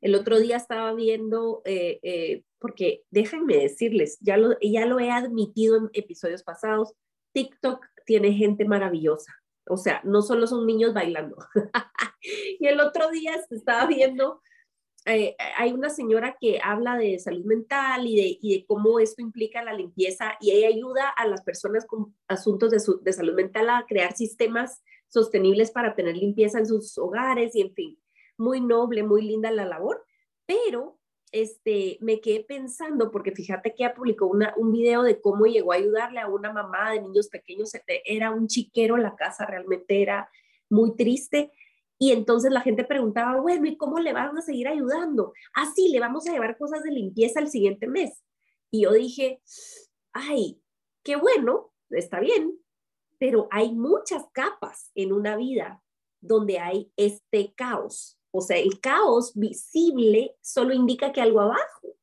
[0.00, 5.10] el otro día estaba viendo, eh, eh, porque déjenme decirles, ya lo, ya lo he
[5.10, 6.94] admitido en episodios pasados,
[7.32, 9.32] TikTok tiene gente maravillosa.
[9.68, 11.36] O sea, no solo son niños bailando.
[12.58, 14.40] y el otro día estaba viendo,
[15.06, 19.74] eh, hay una señora que habla de salud mental y de, cómo esto implica la
[19.74, 24.82] limpieza y ella ayuda a las personas con asuntos de salud mental a crear sistemas
[25.08, 27.99] sostenibles para tener limpieza en sus hogares y en fin
[28.40, 30.04] muy noble, muy linda la labor,
[30.46, 30.98] pero
[31.30, 35.72] este, me quedé pensando, porque fíjate que ella publicó una, un video de cómo llegó
[35.72, 37.70] a ayudarle a una mamá de niños pequeños,
[38.04, 40.28] era un chiquero, la casa realmente era
[40.68, 41.52] muy triste.
[41.98, 45.34] Y entonces la gente preguntaba, bueno, ¿y cómo le van a seguir ayudando?
[45.54, 48.24] Ah, sí, le vamos a llevar cosas de limpieza el siguiente mes.
[48.70, 49.42] Y yo dije,
[50.12, 50.62] ay,
[51.04, 52.58] qué bueno, está bien,
[53.18, 55.82] pero hay muchas capas en una vida
[56.22, 61.96] donde hay este caos o sea, el caos visible solo indica que algo abajo.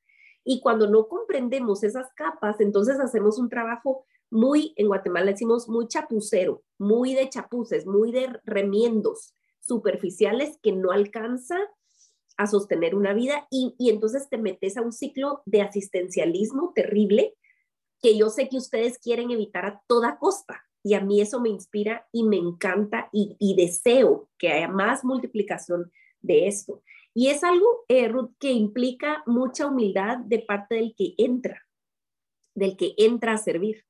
[0.43, 5.87] Y cuando no comprendemos esas capas, entonces hacemos un trabajo muy, en Guatemala decimos, muy
[5.87, 11.57] chapucero, muy de chapuces, muy de remiendos superficiales que no alcanza
[12.37, 17.35] a sostener una vida y, y entonces te metes a un ciclo de asistencialismo terrible
[18.01, 20.63] que yo sé que ustedes quieren evitar a toda costa.
[20.83, 25.03] Y a mí eso me inspira y me encanta y, y deseo que haya más
[25.03, 26.83] multiplicación de esto.
[27.13, 31.65] Y es algo, eh, Ruth, que implica mucha humildad de parte del que entra,
[32.53, 33.85] del que entra a servir,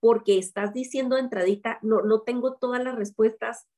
[0.00, 3.68] porque estás diciendo entradita, no, no tengo todas las respuestas.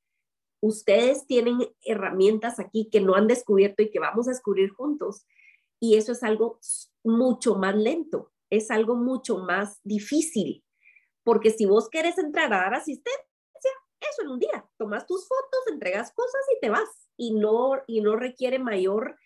[0.61, 5.27] Ustedes tienen herramientas aquí que no han descubierto y que vamos a descubrir juntos.
[5.79, 6.59] Y eso es algo
[7.03, 10.63] mucho más lento, es algo mucho más difícil,
[11.23, 13.21] porque si vos querés entrar a dar asistencia,
[13.99, 18.01] eso en un día, tomas tus fotos, entregas cosas y te vas y no, y
[18.01, 19.17] no requiere mayor,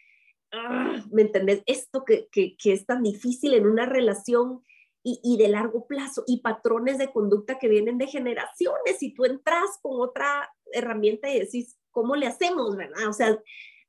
[0.52, 1.62] ah, ¿me entendés?
[1.66, 4.64] Esto que, que, que, es tan difícil en una relación
[5.04, 9.26] y, y, de largo plazo y patrones de conducta que vienen de generaciones y tú
[9.26, 13.08] entras con otra herramienta y decís, ¿cómo le hacemos, verdad?
[13.08, 13.38] O sea,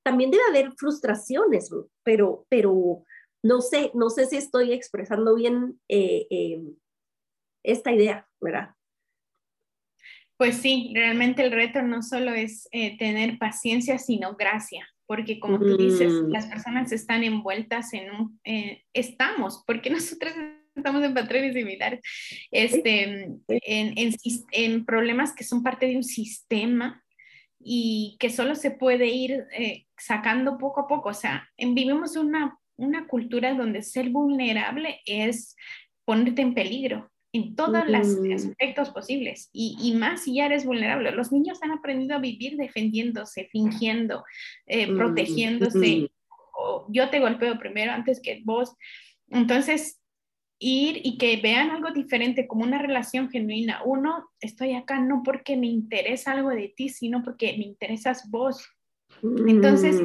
[0.03, 1.71] también debe haber frustraciones,
[2.03, 3.05] pero, pero
[3.43, 6.63] no sé, no sé si estoy expresando bien eh, eh,
[7.63, 8.75] esta idea, ¿verdad?
[10.43, 15.61] Pues sí, realmente el reto no solo es eh, tener paciencia, sino gracia, porque como
[15.61, 16.33] tú dices, mm.
[16.33, 20.33] las personas están envueltas en un, eh, estamos, porque nosotros
[20.75, 22.01] estamos en patrones similares,
[22.51, 24.15] este, en, en,
[24.51, 27.05] en, problemas que son parte de un sistema
[27.61, 31.11] y que solo se puede ir eh, sacando poco a poco.
[31.11, 35.55] O sea, vivimos una, una cultura donde ser vulnerable es
[36.05, 41.13] ponerte en peligro en todos los aspectos posibles y, y, más si ya eres vulnerable.
[41.13, 44.25] Los niños han aprendido a vivir defendiéndose, fingiendo,
[44.67, 46.11] eh, protegiéndose.
[46.55, 48.77] o yo te golpeo primero antes que vos.
[49.31, 50.03] Entonces,
[50.63, 53.83] ir y que vean algo diferente como una relación genuina.
[53.85, 58.69] Uno, estoy acá no porque me interesa algo de ti, sino porque me interesas vos.
[59.23, 60.01] Entonces,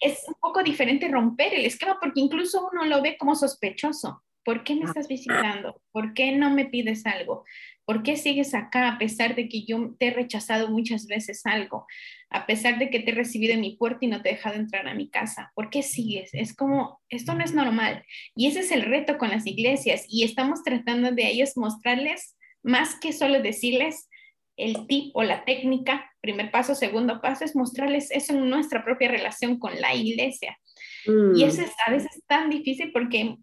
[0.00, 4.22] es un poco diferente romper el esquema porque incluso uno lo ve como sospechoso.
[4.44, 4.88] ¿Por qué me ah.
[4.88, 5.80] estás visitando?
[5.92, 7.44] ¿Por qué no me pides algo?
[7.84, 11.86] ¿Por qué sigues acá a pesar de que yo te he rechazado muchas veces algo?
[12.30, 14.56] A pesar de que te he recibido en mi puerta y no te he dejado
[14.56, 15.52] entrar a mi casa.
[15.54, 16.30] ¿Por qué sigues?
[16.32, 18.04] Es como, esto no es normal.
[18.34, 20.06] Y ese es el reto con las iglesias.
[20.08, 24.08] Y estamos tratando de ellos mostrarles más que solo decirles
[24.56, 26.10] el tip o la técnica.
[26.20, 30.58] Primer paso, segundo paso es mostrarles eso en nuestra propia relación con la iglesia.
[31.06, 31.64] Y eso mm.
[31.64, 33.36] es a veces tan difícil porque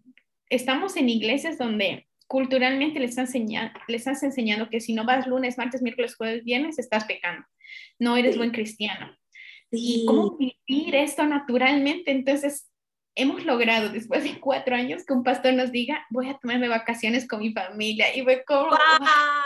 [0.52, 5.58] estamos en iglesias donde culturalmente les, enseñando, les estás enseñando que si no vas lunes,
[5.58, 7.46] martes, miércoles, jueves, viernes, estás pecando.
[7.98, 9.16] No eres buen cristiano.
[9.70, 12.10] ¿Y cómo vivir esto naturalmente?
[12.10, 12.70] Entonces,
[13.14, 17.26] hemos logrado después de cuatro años que un pastor nos diga, voy a tomarme vacaciones
[17.26, 18.14] con mi familia.
[18.14, 18.70] Y fue como,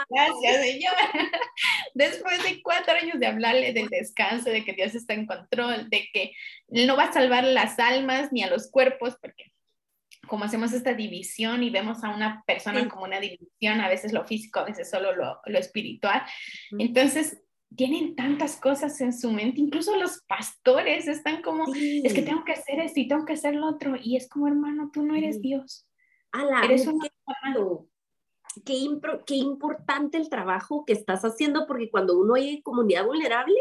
[0.09, 0.95] gracias Señor.
[1.95, 6.09] después de cuatro años de hablarle del descanso, de que Dios está en control, de
[6.12, 6.33] que
[6.69, 9.53] no va a salvar las almas ni a los cuerpos, porque
[10.26, 14.24] como hacemos esta división y vemos a una persona como una división, a veces lo
[14.24, 16.22] físico, a veces solo lo, lo espiritual.
[16.78, 17.42] Entonces,
[17.74, 22.52] tienen tantas cosas en su mente, incluso los pastores están como, es que tengo que
[22.52, 25.40] hacer esto y tengo que hacer lo otro, y es como, hermano, tú no eres
[25.40, 25.86] Dios.
[26.62, 27.00] eres un
[28.64, 28.88] qué,
[29.26, 33.56] qué importante el trabajo que estás haciendo, porque cuando uno hay comunidad vulnerable,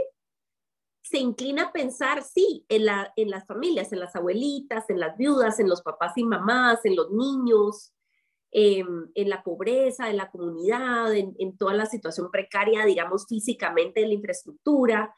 [1.05, 5.15] se inclina a pensar, sí, en, la, en las familias, en las abuelitas, en las
[5.15, 7.93] viudas, en los papás y mamás, en los niños,
[8.51, 14.15] en la pobreza, en la comunidad, en, toda la situación precaria, digamos, físicamente en la
[14.15, 15.13] infraestructura.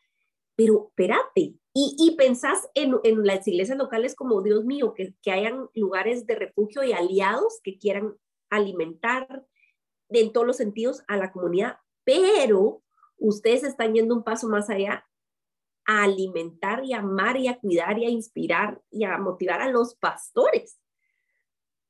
[0.55, 5.31] Pero espérate, y, y pensás en, en, las iglesias locales como, Dios mío, que, que
[5.31, 8.15] hayan lugares de refugio y aliados que quieran
[8.49, 9.45] alimentar
[10.09, 12.81] en todos los sentidos a la comunidad, pero
[13.17, 15.07] ustedes están yendo un paso más allá
[15.87, 19.95] a alimentar y amar y a cuidar y a inspirar y a motivar a los
[19.95, 20.77] pastores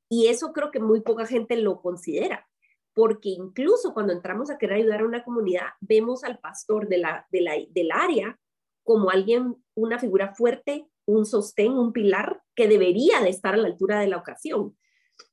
[0.09, 2.47] y eso creo que muy poca gente lo considera,
[2.93, 7.27] porque incluso cuando entramos a querer ayudar a una comunidad, vemos al pastor de la,
[7.31, 8.39] de la, del área
[8.83, 13.67] como alguien, una figura fuerte, un sostén, un pilar que debería de estar a la
[13.67, 14.77] altura de la ocasión.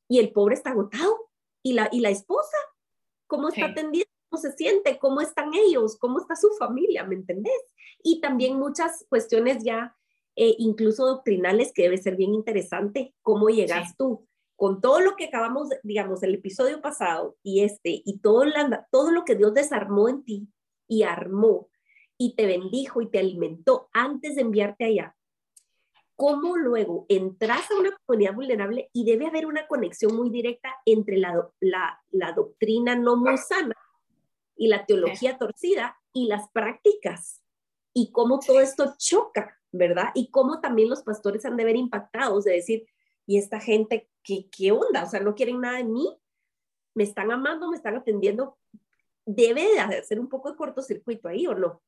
[0.09, 1.31] Y el pobre está agotado.
[1.63, 2.57] ¿Y la, y la esposa?
[3.27, 4.11] ¿Cómo está atendiendo?
[4.11, 4.99] ¿Cómo se siente?
[4.99, 5.97] ¿Cómo están ellos?
[5.99, 7.05] ¿Cómo está su familia?
[7.05, 7.61] ¿Me entendés?
[8.03, 9.97] Y también muchas cuestiones ya,
[10.37, 13.15] eh, incluso doctrinales, que debe ser bien interesante.
[13.23, 14.27] ¿Cómo llegas tú?
[14.57, 18.45] con todo lo que acabamos, digamos, el episodio pasado y este, y todo,
[18.91, 20.49] todo lo que Dios desarmó en ti
[20.87, 21.69] y armó
[22.17, 25.17] y te bendijo y te alimentó antes de enviarte allá,
[26.17, 31.19] ¿cómo luego entras a una comunidad vulnerable y debe haber una conexión muy directa entre
[31.19, 33.75] la, la, la doctrina no muy sana
[34.57, 37.43] y la teología torcida y las prácticas?
[37.93, 40.11] Y cómo todo esto choca, ¿verdad?
[40.15, 42.87] Y cómo también los pastores han de ver impactados de decir,
[43.27, 45.05] y esta gente, ¿qué, ¿qué onda?
[45.05, 46.09] O sea, no quieren nada de mí,
[46.95, 48.59] me están amando, me están atendiendo.
[49.27, 51.83] Debe de hacer un poco de cortocircuito ahí, ¿o no?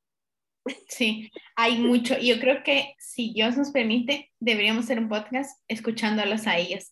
[0.88, 2.16] Sí, hay mucho.
[2.18, 6.90] Yo creo que si Dios nos permite, deberíamos hacer un podcast escuchándolos a ellos.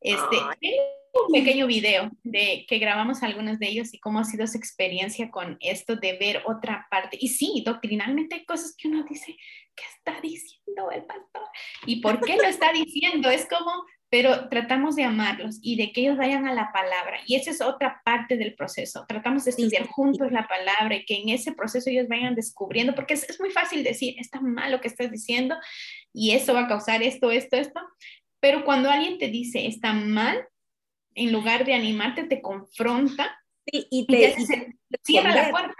[0.00, 0.36] Este,
[1.26, 5.30] un pequeño video de que grabamos algunos de ellos y cómo ha sido su experiencia
[5.30, 7.16] con esto de ver otra parte.
[7.20, 9.36] Y sí, doctrinalmente hay cosas que uno dice,
[9.74, 11.42] ¿qué está diciendo el pastor?
[11.86, 13.30] ¿Y por qué lo está diciendo?
[13.30, 17.20] Es como, pero tratamos de amarlos y de que ellos vayan a la palabra.
[17.26, 19.04] Y esa es otra parte del proceso.
[19.08, 23.14] Tratamos de estudiar juntos la palabra y que en ese proceso ellos vayan descubriendo, porque
[23.14, 25.56] es, es muy fácil decir, está mal lo que estás diciendo
[26.12, 27.80] y eso va a causar esto, esto, esto.
[28.40, 30.46] Pero cuando alguien te dice, está mal,
[31.16, 34.36] en lugar de animarte, te confronta y te,
[35.02, 35.74] cierra la puerta.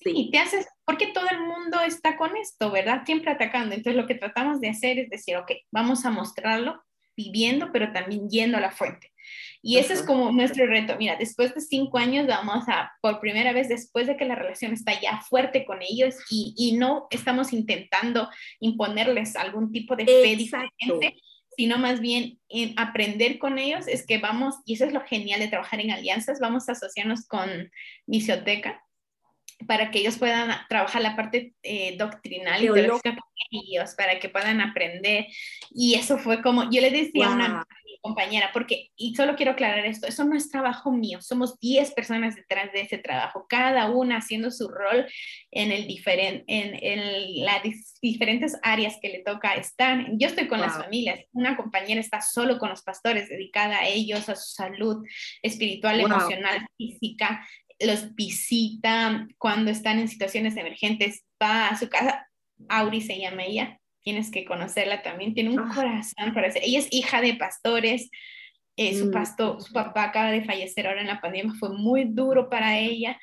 [0.00, 0.12] Sí.
[0.14, 3.02] Y te haces, porque todo el mundo está con esto, ¿verdad?
[3.04, 3.74] Siempre atacando.
[3.74, 6.82] Entonces lo que tratamos de hacer es decir, ok, vamos a mostrarlo
[7.16, 9.12] viviendo, pero también yendo a la fuente.
[9.60, 10.96] Y ese es como nuestro reto.
[10.98, 14.72] Mira, después de cinco años vamos a, por primera vez, después de que la relación
[14.72, 20.36] está ya fuerte con ellos y, y no estamos intentando imponerles algún tipo de fe
[20.36, 21.20] diferente,
[21.56, 25.40] sino más bien en aprender con ellos, es que vamos, y eso es lo genial
[25.40, 27.70] de trabajar en alianzas, vamos a asociarnos con
[28.06, 28.82] Misioteca
[29.66, 34.28] para que ellos puedan trabajar la parte eh, doctrinal y teológica con ellos, para que
[34.28, 35.26] puedan aprender.
[35.70, 37.66] Y eso fue como, yo le decía a una
[38.02, 42.34] compañera, porque, y solo quiero aclarar esto, eso no es trabajo mío, somos 10 personas
[42.34, 45.06] detrás de ese trabajo, cada una haciendo su rol
[45.52, 47.62] en, el diferente en, en las
[48.02, 50.04] diferentes áreas que le toca estar.
[50.14, 54.28] Yo estoy con las familias, una compañera está solo con los pastores, dedicada a ellos,
[54.28, 55.06] a su salud
[55.40, 57.46] espiritual, emocional, física,
[57.84, 62.26] los visita cuando están en situaciones emergentes, va a su casa.
[62.68, 65.72] Auri se llama ella, tienes que conocerla también, tiene un ah.
[65.74, 66.62] corazón para ser.
[66.64, 68.10] Ella es hija de pastores,
[68.76, 69.10] eh, su, mm.
[69.10, 73.20] pastor, su papá acaba de fallecer ahora en la pandemia, fue muy duro para ella,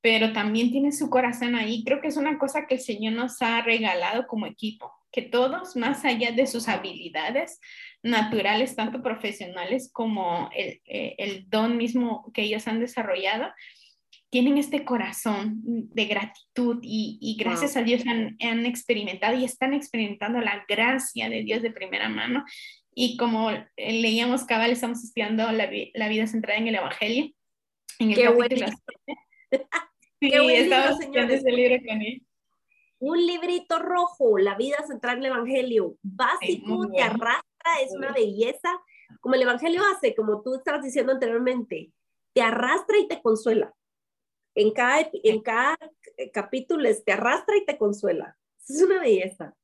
[0.00, 1.84] pero también tiene su corazón ahí.
[1.84, 5.76] Creo que es una cosa que el Señor nos ha regalado como equipo, que todos,
[5.76, 7.60] más allá de sus habilidades
[8.02, 13.46] naturales, tanto profesionales como el, eh, el don mismo que ellos han desarrollado,
[14.32, 20.64] tienen este corazón de gratitud y, gracias a Dios han, experimentado y están experimentando la
[20.66, 22.42] gracia de Dios de primera mano
[22.94, 27.30] y como leíamos cabal, estamos estudiando la, la vida centrada en el Evangelio.
[27.98, 28.66] En el Qué capítulo
[29.50, 29.60] buen
[30.20, 31.40] Sí, Qué buen libro, señores.
[31.40, 32.22] ese libro con él.
[33.00, 35.96] Un librito rojo, La vida central del Evangelio.
[36.02, 38.80] Básico, te arrastra, es una belleza.
[39.20, 41.92] Como el Evangelio hace, como tú estabas diciendo anteriormente,
[42.32, 43.74] te arrastra y te consuela.
[44.54, 45.78] En cada, en cada
[46.16, 48.36] eh, capítulo te arrastra y te consuela.
[48.68, 49.54] Es una belleza.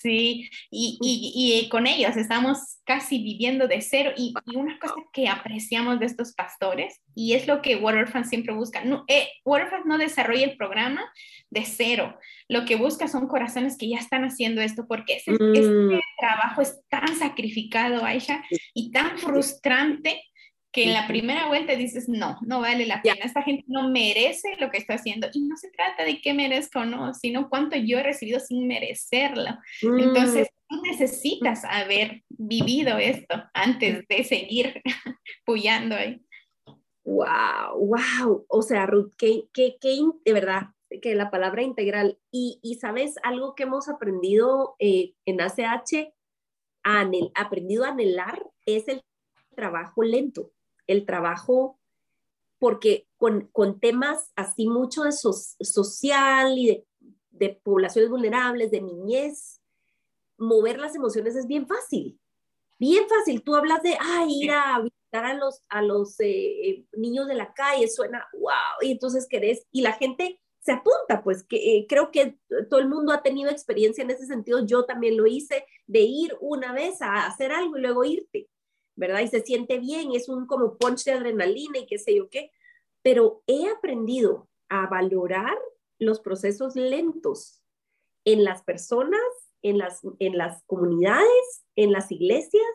[0.00, 4.12] Sí, y, y, y con ellos estamos casi viviendo de cero.
[4.16, 8.54] Y, y una cosa que apreciamos de estos pastores, y es lo que Waterfront siempre
[8.54, 11.02] busca, no, eh, Waterfront no desarrolla el programa
[11.50, 12.16] de cero.
[12.46, 15.54] Lo que busca son corazones que ya están haciendo esto, porque ese, Mm.
[15.56, 18.44] este trabajo es tan sacrificado, Aisha,
[18.74, 20.22] y tan frustrante
[20.78, 24.56] que en la primera vuelta dices, no, no vale la pena, esta gente no merece
[24.58, 25.28] lo que está haciendo.
[25.32, 28.66] Y no se trata de que merezca o no, sino cuánto yo he recibido sin
[28.66, 29.50] merecerlo.
[29.82, 34.82] Mm, Entonces, tú necesitas haber vivido esto antes de seguir
[35.44, 36.20] puyando ahí.
[37.04, 38.44] Wow, wow.
[38.48, 40.68] O sea, Ruth, que, que, que in- de verdad,
[41.02, 42.18] que la palabra integral.
[42.30, 46.12] Y, y sabes, algo que hemos aprendido eh, en ACH,
[46.84, 49.02] anhel- aprendido a anhelar, es el
[49.54, 50.52] trabajo lento,
[50.88, 51.78] el trabajo,
[52.58, 56.86] porque con, con temas así mucho de so- social y de,
[57.30, 59.60] de poblaciones vulnerables, de niñez,
[60.36, 62.18] mover las emociones es bien fácil.
[62.80, 63.42] Bien fácil.
[63.42, 67.34] Tú hablas de, ay, ir a visitar a los, a los eh, eh, niños de
[67.34, 71.86] la calle, suena, wow, y entonces querés, y la gente se apunta, pues que eh,
[71.88, 75.64] creo que todo el mundo ha tenido experiencia en ese sentido, yo también lo hice,
[75.86, 78.48] de ir una vez a hacer algo y luego irte,
[78.98, 79.20] ¿verdad?
[79.20, 82.50] Y se siente bien, es un como punch de adrenalina y qué sé yo qué,
[83.00, 85.56] pero he aprendido a valorar
[86.00, 87.62] los procesos lentos
[88.24, 89.20] en las personas,
[89.62, 92.66] en las, en las comunidades, en las iglesias,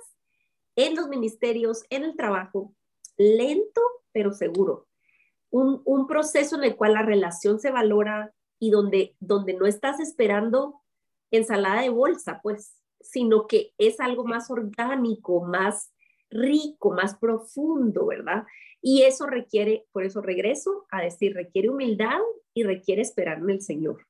[0.77, 2.73] en los ministerios, en el trabajo,
[3.17, 3.81] lento
[4.13, 4.87] pero seguro.
[5.49, 9.99] Un, un, proceso en el cual la relación se valora y donde, donde no estás
[9.99, 10.81] esperando
[11.31, 15.91] ensalada de bolsa, pues, sino que es algo más orgánico, más
[16.33, 18.45] rico, más profundo, ¿verdad?
[18.81, 22.19] Y eso requiere, por eso regreso a decir, requiere humildad
[22.53, 24.05] y requiere esperar en el Señor,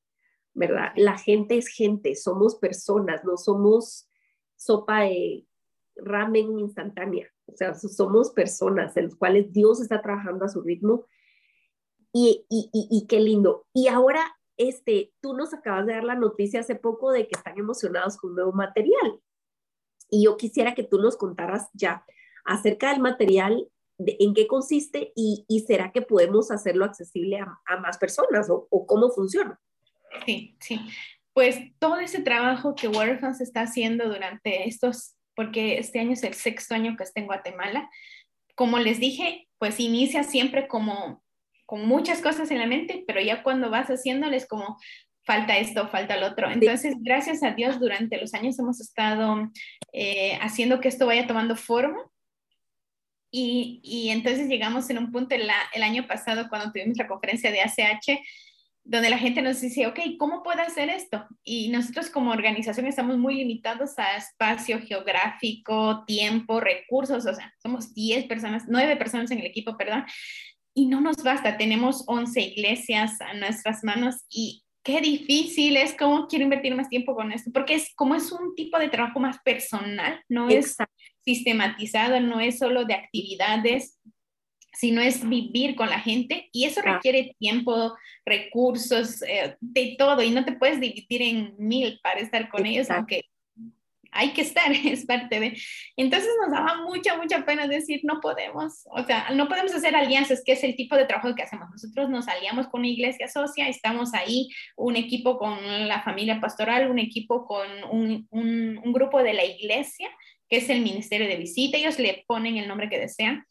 [0.53, 0.91] ¿verdad?
[0.95, 4.09] La gente es gente, somos personas, no somos
[4.55, 5.45] sopa de
[5.95, 11.05] ramen instantánea, o sea, somos personas en las cuales Dios está trabajando a su ritmo
[12.11, 13.65] y, y, y, y, qué lindo.
[13.73, 14.23] Y ahora,
[14.57, 18.35] este, tú nos acabas de dar la noticia hace poco de que están emocionados con
[18.35, 19.19] nuevo material.
[20.09, 22.05] Y yo quisiera que tú nos contaras ya
[22.45, 23.67] acerca del material,
[23.99, 29.09] en qué consiste y, y, será que podemos hacerlo accesible a, más personas o, cómo
[29.09, 29.59] funciona.
[30.25, 30.79] Sí, sí.
[31.33, 36.33] Pues todo ese trabajo que Waterfront está haciendo durante estos, porque este año es el
[36.33, 37.89] sexto año que estoy en Guatemala,
[38.55, 41.23] como les dije, pues inicia siempre como
[41.65, 44.77] con muchas cosas en la mente, pero ya cuando vas haciéndoles como
[45.23, 46.49] falta esto, falta lo otro.
[46.49, 49.51] Entonces, gracias a Dios, durante los años hemos estado
[49.91, 51.99] eh, haciendo que esto vaya tomando forma.
[53.31, 57.51] Y, y, entonces llegamos en un punto el, el año pasado cuando tuvimos la conferencia
[57.51, 58.19] de ACH,
[58.83, 61.25] donde la gente nos dice, ok, ¿cómo puedo hacer esto?
[61.43, 67.95] Y nosotros como organización estamos muy limitados a espacio geográfico, tiempo, recursos, o sea, somos
[67.95, 70.05] 10 personas, 9 personas en el equipo, perdón,
[70.75, 76.27] y no nos basta, tenemos 11 iglesias a nuestras manos y qué difícil es, cómo
[76.27, 79.37] quiero invertir más tiempo con esto, porque es como es un tipo de trabajo más
[79.43, 80.93] personal, no Exacto.
[80.97, 83.99] es sistematizado, no es solo de actividades,
[84.73, 86.95] sino es vivir con la gente y eso Ah.
[86.95, 92.49] requiere tiempo, recursos, eh, de todo y no te puedes dividir en mil para estar
[92.49, 92.99] con ellos, Exacto.
[92.99, 93.21] aunque
[94.13, 95.57] hay que estar, es parte de...
[95.97, 100.41] Entonces nos daba mucha, mucha pena decir, no podemos, o sea, no podemos hacer alianzas,
[100.45, 101.69] que es el tipo de trabajo que hacemos.
[101.71, 106.89] Nosotros nos aliamos con una iglesia socia, estamos ahí, un equipo con la familia pastoral,
[106.89, 110.09] un equipo con un, un, un grupo de la iglesia,
[110.49, 113.45] que es el Ministerio de Visita, ellos le ponen el nombre que desean,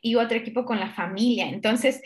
[0.00, 1.48] y otro equipo con la familia.
[1.48, 2.00] Entonces,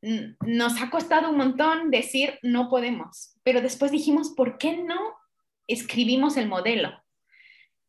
[0.00, 4.98] nos ha costado un montón decir no podemos, pero después dijimos, ¿por qué no
[5.66, 7.03] escribimos el modelo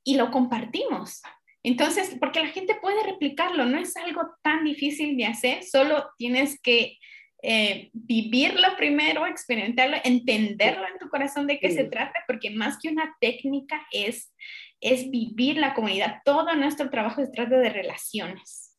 [0.05, 1.21] y lo compartimos?
[1.63, 6.61] Entonces, porque la gente puede replicarlo, no es algo tan difícil de hacer, solo tienes
[6.61, 6.99] que
[7.41, 11.77] eh, vivirlo primero, experimentarlo, entenderlo en tu corazón de qué sí.
[11.77, 14.33] se trata, porque más que una técnica es,
[14.79, 16.21] es vivir la comunidad.
[16.23, 18.77] Todo nuestro trabajo se trata de relaciones.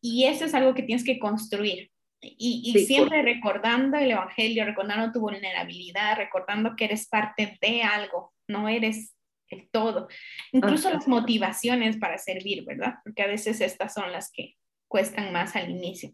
[0.00, 1.90] Y eso es algo que tienes que construir.
[2.20, 3.26] Y, y sí, siempre por...
[3.26, 9.14] recordando el Evangelio, recordando tu vulnerabilidad, recordando que eres parte de algo, no eres
[9.50, 10.08] el todo,
[10.52, 12.94] incluso las motivaciones para servir, ¿verdad?
[13.04, 14.56] Porque a veces estas son las que
[14.88, 16.12] cuestan más al inicio.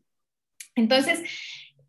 [0.75, 1.23] Entonces,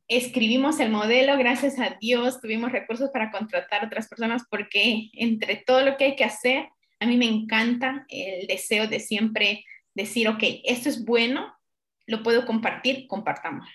[0.08, 5.58] escribimos el modelo, gracias a Dios tuvimos recursos para contratar a otras personas porque entre
[5.58, 6.70] todo lo que hay que hacer,
[7.00, 11.54] a mí me encanta el deseo de siempre decir, ok, esto es bueno,
[12.06, 13.68] lo puedo compartir, compartamos.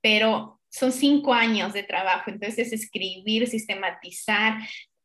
[0.00, 4.58] Pero son cinco años de trabajo, entonces escribir, sistematizar,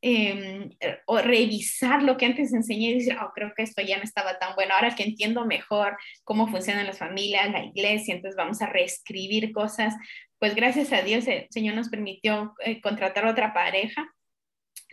[0.05, 0.69] em,
[1.05, 4.37] o revisar lo que antes enseñé y decir, oh, creo que esto ya no estaba
[4.37, 8.67] tan bueno, ahora que entiendo mejor cómo funcionan las familias, la iglesia, entonces vamos a
[8.67, 9.95] reescribir cosas,
[10.39, 14.05] pues gracias a Dios el Señor nos permitió eh, contratar otra pareja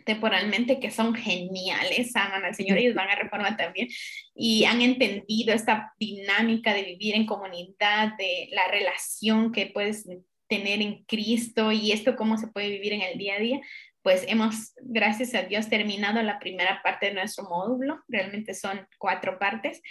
[0.05, 3.89] temporalmente que son geniales, aman al Señor, ellos van a reforma también
[4.33, 10.07] y han entendido esta dinámica de vivir en comunidad, de la relación que puedes
[10.47, 13.61] tener en Cristo y esto cómo se puede vivir en el día a día.
[14.03, 19.37] Pues hemos, gracias a Dios, terminado la primera parte de nuestro módulo, realmente son cuatro
[19.37, 19.81] partes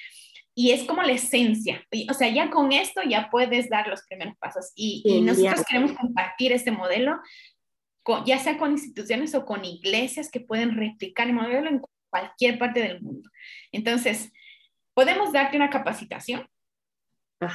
[0.54, 1.84] y es como la esencia.
[2.10, 4.72] O sea, ya con esto ya puedes dar los primeros pasos.
[4.74, 7.18] Y, y nosotros queremos compartir este modelo,
[8.26, 11.80] ya sea con instituciones o con iglesias que pueden replicar el modelo en
[12.10, 13.30] cualquier parte del mundo.
[13.70, 14.32] Entonces,
[14.92, 16.46] podemos darte una capacitación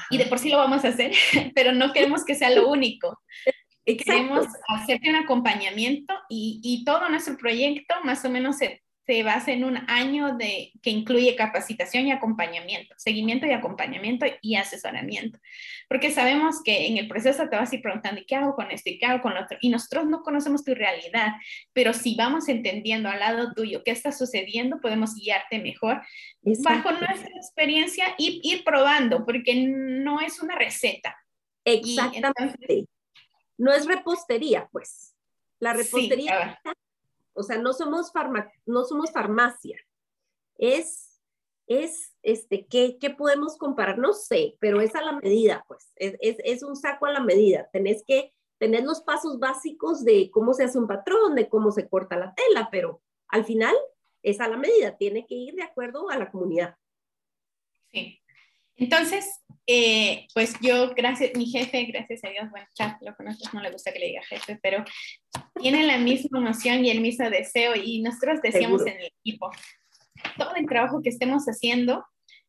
[0.09, 1.11] y de por sí lo vamos a hacer,
[1.55, 3.21] pero no queremos que sea lo único.
[3.85, 9.51] Queremos hacerte un acompañamiento y, y, todo nuestro proyecto más o menos se se basa
[9.51, 15.39] en un año de, que incluye capacitación y acompañamiento, seguimiento y acompañamiento y asesoramiento.
[15.87, 18.71] Porque sabemos que en el proceso te vas a ir preguntando, ¿y qué hago con
[18.71, 18.89] esto?
[18.89, 19.57] ¿Y qué hago con lo otro?
[19.61, 21.33] Y nosotros no conocemos tu realidad,
[21.71, 26.01] pero si vamos entendiendo al lado tuyo qué está sucediendo, podemos guiarte mejor
[26.63, 31.15] bajo nuestra experiencia y ir probando, porque no es una receta.
[31.63, 32.85] Exactamente.
[33.57, 35.15] No es repostería, pues.
[35.59, 36.59] La repostería
[37.35, 38.11] o sea, no somos,
[38.65, 39.77] no somos farmacia.
[40.57, 41.21] Es,
[41.67, 43.97] es, este, ¿qué, ¿qué, podemos comparar?
[43.97, 45.91] No sé, pero es a la medida, pues.
[45.97, 47.69] Es, es, es, un saco a la medida.
[47.73, 51.89] Tenés que tener los pasos básicos de cómo se hace un patrón, de cómo se
[51.89, 53.75] corta la tela, pero al final
[54.23, 54.95] es a la medida.
[54.95, 56.77] Tiene que ir de acuerdo a la comunidad.
[57.91, 58.21] Sí.
[58.77, 63.61] Entonces, eh, pues yo, gracias, mi jefe, gracias a Dios, bueno, ya lo conoces, no
[63.61, 64.83] le gusta que le diga jefe, pero
[65.59, 69.49] tiene la misma emoción y el mismo deseo y nosotros decíamos en el equipo,
[70.37, 72.05] todo el trabajo que estemos haciendo,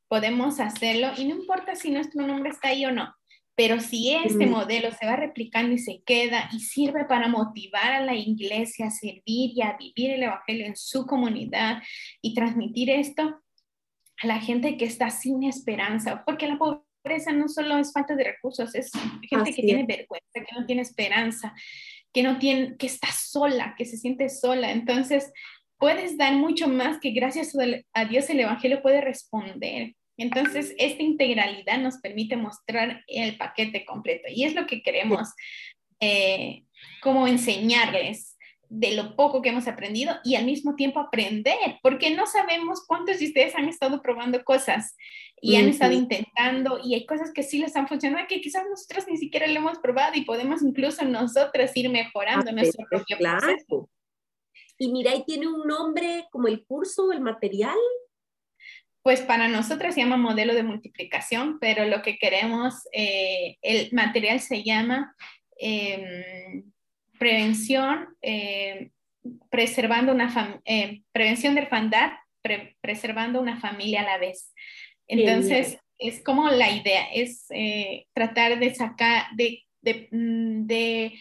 [0.09, 3.15] podemos hacerlo y no importa si nuestro nombre está ahí o no,
[3.55, 8.05] pero si este modelo se va replicando y se queda y sirve para motivar a
[8.05, 11.83] la iglesia a servir y a vivir el evangelio en su comunidad
[12.21, 13.41] y transmitir esto,
[14.23, 18.25] a la gente que está sin esperanza, porque la pobreza no solo es falta de
[18.25, 18.91] recursos, es
[19.29, 21.55] gente que tiene vergüenza, que no tiene esperanza,
[22.13, 24.73] que no tiene, que está sola, que se siente sola.
[24.73, 25.33] Entonces,
[25.79, 27.53] puedes dar mucho más que gracias
[27.93, 29.95] a Dios el Evangelio puede responder.
[30.17, 35.29] Entonces, esta integralidad nos permite mostrar el paquete completo y es lo que queremos
[36.01, 36.65] eh,
[37.03, 38.36] como enseñarles
[38.69, 43.19] de lo poco que hemos aprendido y al mismo tiempo aprender, porque no sabemos cuántos
[43.19, 44.97] de ustedes han estado probando cosas
[45.41, 49.07] y han estado intentando y hay cosas que sí les han funcionado que quizás nosotros
[49.09, 53.91] ni siquiera lo hemos probado y podemos incluso nosotros ir mejorando nuestro propio proceso.
[54.79, 57.77] Y mira, ¿y tiene un nombre como el curso, el material?
[59.03, 64.41] Pues para nosotros se llama modelo de multiplicación, pero lo que queremos, eh, el material
[64.41, 65.15] se llama...
[65.59, 66.65] Em,
[67.19, 68.91] prevención, eh,
[69.51, 72.13] preservando una eh, prevención de orfandad,
[72.81, 74.53] preservando una familia a la vez.
[75.09, 81.13] Entonces, es como la idea, es eh, tratar de sacar, de, de, mm, de,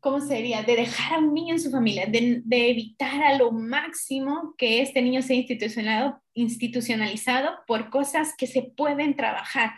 [0.00, 0.62] ¿cómo sería?
[0.62, 4.80] De dejar a un niño en su familia, de, de evitar a lo máximo que
[4.80, 9.72] este niño sea institucionalizado, institucionalizado por cosas que se pueden trabajar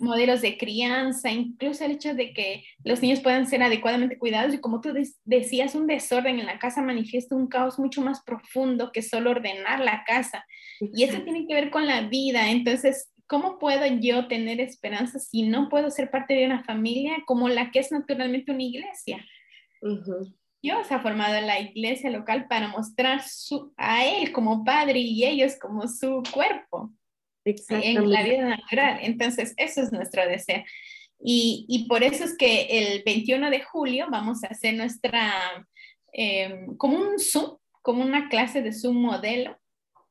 [0.00, 4.58] modelos de crianza, incluso el hecho de que los niños puedan ser adecuadamente cuidados y
[4.58, 4.92] como tú
[5.24, 9.80] decías, un desorden en la casa manifiesta un caos mucho más profundo que solo ordenar
[9.80, 10.44] la casa.
[10.80, 12.50] Y eso tiene que ver con la vida.
[12.50, 17.48] Entonces, ¿cómo puedo yo tener esperanza si no puedo ser parte de una familia como
[17.48, 19.24] la que es naturalmente una iglesia?
[20.60, 25.56] Dios ha formado la iglesia local para mostrar su, a Él como padre y ellos
[25.60, 26.92] como su cuerpo
[27.68, 28.98] en la vida natural.
[29.02, 30.64] Entonces, eso es nuestro deseo.
[31.20, 35.66] Y, y, por eso es que el 21 de julio vamos a hacer nuestra,
[36.12, 39.58] em, como un Zoom, como una clase de Zoom modelo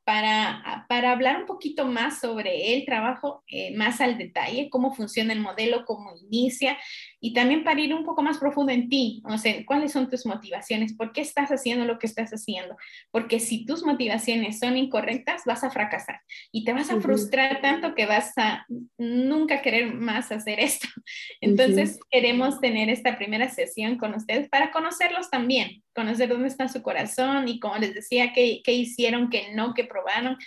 [0.07, 5.33] para, para hablar un poquito más sobre el trabajo, eh, más al detalle, cómo funciona
[5.33, 6.77] el modelo, cómo inicia,
[7.19, 10.25] y también para ir un poco más profundo en ti, o sea, cuáles son tus
[10.25, 12.75] motivaciones, por qué estás haciendo lo que estás haciendo,
[13.11, 17.95] porque si tus motivaciones son incorrectas, vas a fracasar y te vas a frustrar tanto
[17.95, 18.65] que vas a
[18.97, 20.87] nunca querer más hacer esto.
[21.41, 26.81] Entonces, queremos tener esta primera sesión con ustedes para conocerlos también, conocer dónde está su
[26.81, 30.37] corazón y como les decía, qué, qué hicieron, qué no, qué probaron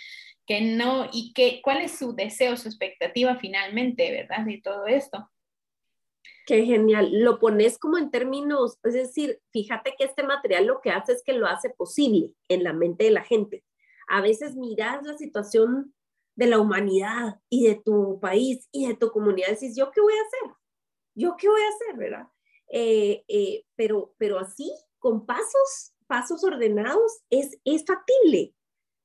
[0.47, 4.45] que no y que, cuál es su deseo, su expectativa finalmente, ¿verdad?
[4.45, 5.29] De todo esto.
[6.45, 7.09] Qué genial.
[7.11, 11.23] Lo pones como en términos, es decir, fíjate que este material lo que hace es
[11.23, 13.63] que lo hace posible en la mente de la gente.
[14.07, 15.93] A veces miras la situación
[16.35, 20.01] de la humanidad y de tu país y de tu comunidad y dices, ¿yo qué
[20.01, 20.57] voy a hacer?
[21.15, 22.27] ¿Yo qué voy a hacer, verdad?
[22.69, 28.55] Eh, eh, pero, pero así, con pasos, pasos ordenados, es, es factible.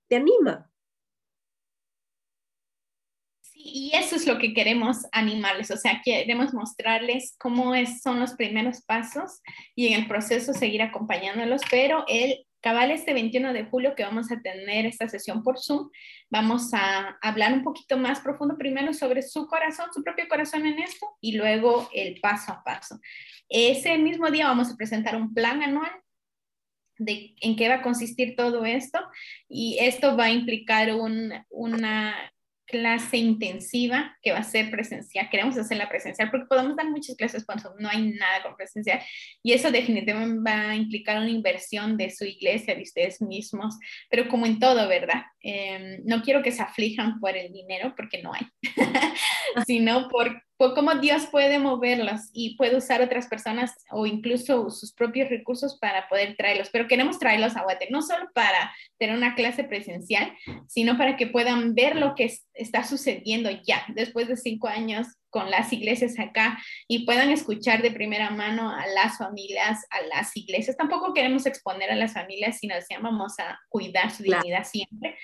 [0.08, 0.70] Te anima.
[3.72, 8.34] Y eso es lo que queremos animarles, o sea, queremos mostrarles cómo es, son los
[8.34, 9.40] primeros pasos
[9.74, 14.32] y en el proceso seguir acompañándolos, pero el cabal este 21 de julio que vamos
[14.32, 15.88] a tener esta sesión por Zoom,
[16.30, 20.80] vamos a hablar un poquito más profundo primero sobre su corazón, su propio corazón en
[20.80, 22.98] esto y luego el paso a paso.
[23.48, 25.92] Ese mismo día vamos a presentar un plan anual
[26.98, 28.98] de en qué va a consistir todo esto
[29.48, 32.16] y esto va a implicar un, una
[32.66, 35.28] clase intensiva que va a ser presencial.
[35.30, 39.00] Queremos hacerla presencial porque podemos dar muchas clases cuando no hay nada con presencial
[39.42, 43.76] y eso definitivamente va a implicar una inversión de su iglesia, de ustedes mismos,
[44.10, 45.24] pero como en todo, ¿verdad?
[45.48, 48.48] Em, no quiero que se aflijan por el dinero porque no hay,
[49.64, 54.92] sino por por cómo Dios puede moverlos y puede usar otras personas o incluso sus
[54.92, 56.70] propios recursos para poder traerlos.
[56.70, 60.32] Pero queremos traerlos a Guate, no solo para tener una clase presencial,
[60.66, 65.50] sino para que puedan ver lo que está sucediendo ya después de cinco años con
[65.50, 66.56] las iglesias acá
[66.88, 70.78] y puedan escuchar de primera mano a las familias, a las iglesias.
[70.78, 75.18] Tampoco queremos exponer a las familias, sino decíamos vamos a cuidar su dignidad siempre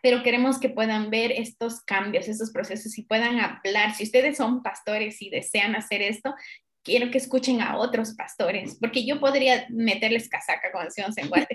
[0.00, 3.96] pero queremos que puedan ver estos cambios, estos procesos y puedan hablar.
[3.96, 6.36] Si ustedes son pastores y desean hacer esto,
[6.88, 11.54] quiero que escuchen a otros pastores, porque yo podría meterles casaca, como decimos en Guate,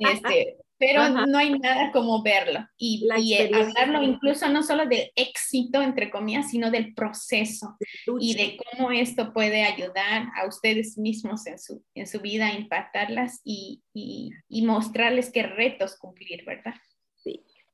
[0.00, 2.66] este, pero no hay nada como verlo.
[2.78, 7.76] Y, y hablarlo incluso no solo del éxito, entre comillas, sino del proceso
[8.18, 13.40] y de cómo esto puede ayudar a ustedes mismos en su, en su vida, impactarlas
[13.44, 16.74] y, y, y mostrarles qué retos cumplir, ¿verdad?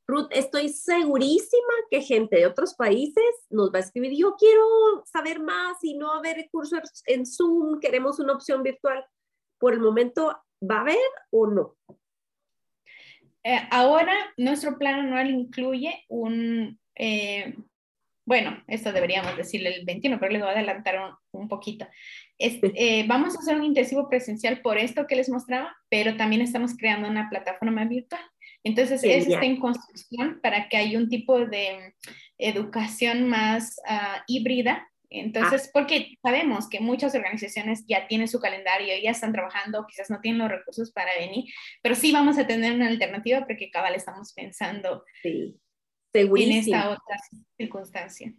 [0.08, 4.64] Ruth, estoy segurísima que gente de otros países nos va a escribir, yo quiero
[5.04, 9.04] saber más y no haber recursos en Zoom, queremos una opción virtual.
[9.58, 10.96] Por el momento, ¿va a haber
[11.30, 11.76] o no?
[13.44, 17.54] Eh, ahora, nuestro plan anual incluye un, eh,
[18.24, 21.86] bueno, esto deberíamos decirle el 21, pero les voy a adelantar un, poquito.
[22.38, 26.76] Eh, vamos a hacer un intensivo presencial por esto que les mostraba, pero también estamos
[26.76, 28.22] creando una plataforma virtual.
[28.64, 31.94] Entonces, eso está en construcción para que haya un tipo de
[32.38, 34.88] educación más ah, híbrida.
[35.10, 35.70] Entonces, ah.
[35.72, 40.40] porque sabemos que muchas organizaciones ya tienen su calendario, ya están trabajando, quizás no tienen
[40.40, 41.46] los recursos para venir,
[41.82, 47.16] pero sí vamos a tener una alternativa porque cabal estamos pensando en esta otra
[47.56, 48.34] circunstancia.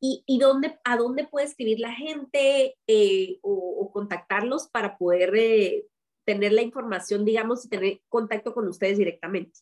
[0.00, 5.84] ¿Y, y dónde, a dónde puede escribir la gente eh, o, contactarlos para poder eh,
[6.24, 9.58] tener la información, digamos, y tener contacto con ustedes directamente?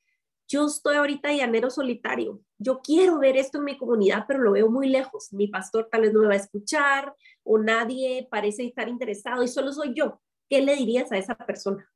[0.49, 4.69] yo estoy ahorita llanero solitario, yo quiero ver esto en mi comunidad, pero lo veo
[4.69, 5.33] muy lejos.
[5.33, 7.15] Mi pastor tal vez no me va a escuchar
[7.45, 10.21] o nadie parece estar interesado y solo soy yo.
[10.49, 11.89] ¿Qué le dirías a esa persona?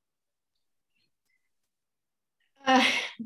[2.65, 2.83] Ah,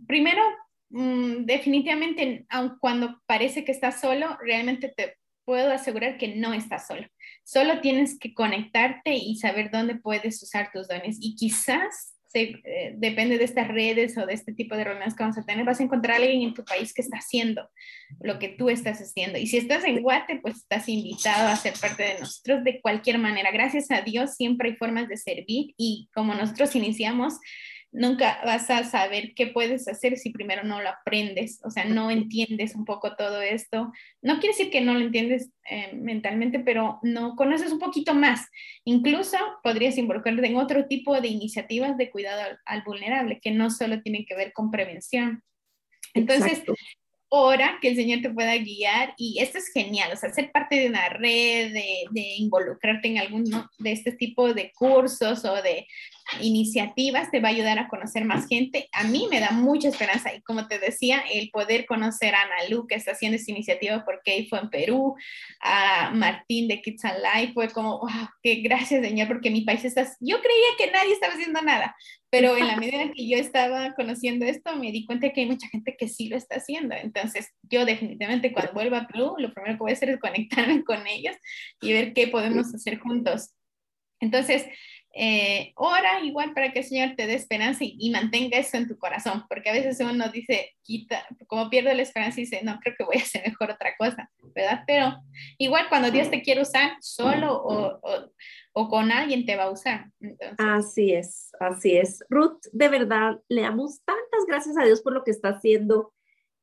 [0.07, 0.43] primero,
[0.91, 6.89] mm, definitivamente, aun cuando parece que estás solo, realmente te puedo asegurar que no estás
[6.89, 7.07] solo.
[7.45, 11.17] Solo tienes que conectarte y saber dónde puedes usar tus dones.
[11.21, 15.39] Y quizás eh, depende de estas redes o de este tipo de reuniones que vamos
[15.39, 17.69] a tener, vas a encontrar a alguien en tu país que está haciendo
[18.21, 19.39] lo que tú estás haciendo.
[19.39, 23.19] Y si estás en Guate, pues estás invitado a ser parte de nosotros de cualquier
[23.19, 23.51] manera.
[23.51, 27.35] Gracias a Dios siempre hay formas de servir y como nosotros iniciamos,
[27.91, 32.11] nunca vas a saber qué puedes hacer si primero no lo aprendes, o sea, no
[32.11, 33.93] entiendes un poco todo esto.
[34.23, 38.47] No quiere decir que no lo entiendes eh, mentalmente, pero no conoces un poquito más.
[38.85, 44.03] Incluso podrías involucrarte en otro tipo de iniciativas de cuidado al, vulnerable, que no solo
[44.03, 45.43] tienen que ver con prevención.
[46.15, 46.63] Entonces,
[47.31, 50.77] ora que el Señor te pueda guiar y esto es genial, o sea, ser parte
[50.77, 55.87] de una red, de, de involucrarte en alguno de este tipo de cursos o de
[56.41, 58.89] iniciativas te va a ayudar a conocer más gente.
[58.93, 62.69] A mí me da mucha esperanza y como te decía, el poder conocer a Ana
[62.69, 65.15] Lu, que está haciendo esta iniciativa porque fue en Perú,
[65.61, 69.85] a Martín de Kids and Life, fue como, wow, qué gracias Señor, porque mi país
[69.85, 71.97] está, yo creía que nadie estaba haciendo nada,
[72.31, 75.47] pero en la medida en que yo estaba conociendo esto, me di cuenta que hay
[75.47, 76.95] mucha gente que sí lo está haciendo.
[76.95, 80.85] Entonces, yo definitivamente cuando vuelva a Perú, lo primero que voy a hacer es conectarme
[80.85, 81.35] con ellos
[81.81, 83.55] y ver qué podemos hacer juntos.
[84.21, 84.67] Entonces,
[85.15, 88.99] eh, ora igual para que el Señor te dé esperanza y, mantenga eso en tu
[88.99, 92.95] corazón, porque a veces uno dice, quita, como pierde la esperanza y dice, no, creo
[92.97, 94.85] que voy a hacer mejor otra cosa, ¿verdad?
[94.87, 95.17] Pero
[95.57, 98.01] igual cuando Dios te quiere usar solo o,
[98.73, 100.07] o, con alguien te va a usar.
[100.57, 102.23] Así es, así es.
[102.29, 106.13] Ruth, de verdad, le damos tantas gracias a Dios por lo que está haciendo,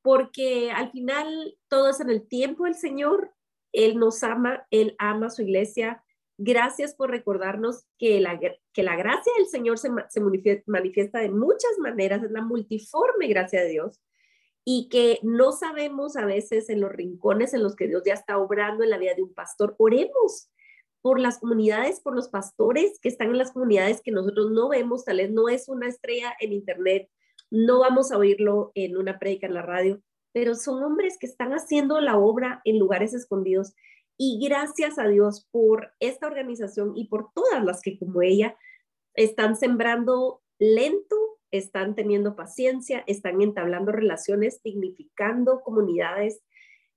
[0.02, 3.34] porque al final todo es en el tiempo del Señor,
[3.74, 6.05] Él nos ama, Él ama su iglesia
[6.38, 9.90] Gracias por recordarnos que la, que la gracia del Señor se,
[10.66, 14.02] manifiesta de muchas maneras, es la multiforme gracia de Dios
[14.66, 18.38] y que no sabemos a veces en los rincones en los que Dios ya está
[18.38, 19.76] obrando en la vida de un pastor.
[19.78, 20.50] Oremos
[21.02, 25.06] por las comunidades, por los pastores que están en las comunidades que nosotros no vemos,
[25.06, 27.10] tal vez no es una estrella en internet,
[27.52, 30.02] no vamos a oírlo en una prédica en la radio,
[30.34, 33.74] pero son hombres que están haciendo la obra en lugares escondidos
[34.18, 38.58] y gracias a Dios por esta organización y por todas las que como ella
[39.14, 41.16] están sembrando lento,
[41.52, 46.42] están teniendo paciencia, están entablando relaciones, dignificando comunidades,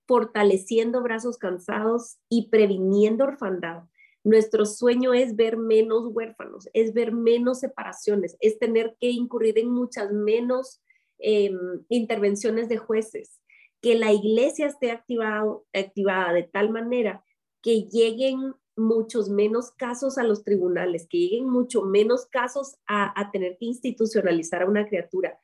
[0.06, 3.84] fortaleciendo brazos cansados y previniendo orfandad.
[4.24, 9.70] Nuestro sueño es ver menos huérfanos, es ver menos separaciones, es tener que incurrir en
[9.70, 10.82] muchas menos
[11.18, 11.56] em,
[11.88, 13.40] intervenciones de jueces,
[13.80, 17.24] que la iglesia esté activado, activada de tal manera
[17.62, 23.56] que lleguen muchos menos casos a los tribunales, que lleguen mucho menos casos a, tener
[23.58, 25.38] que institucionalizar a una criatura,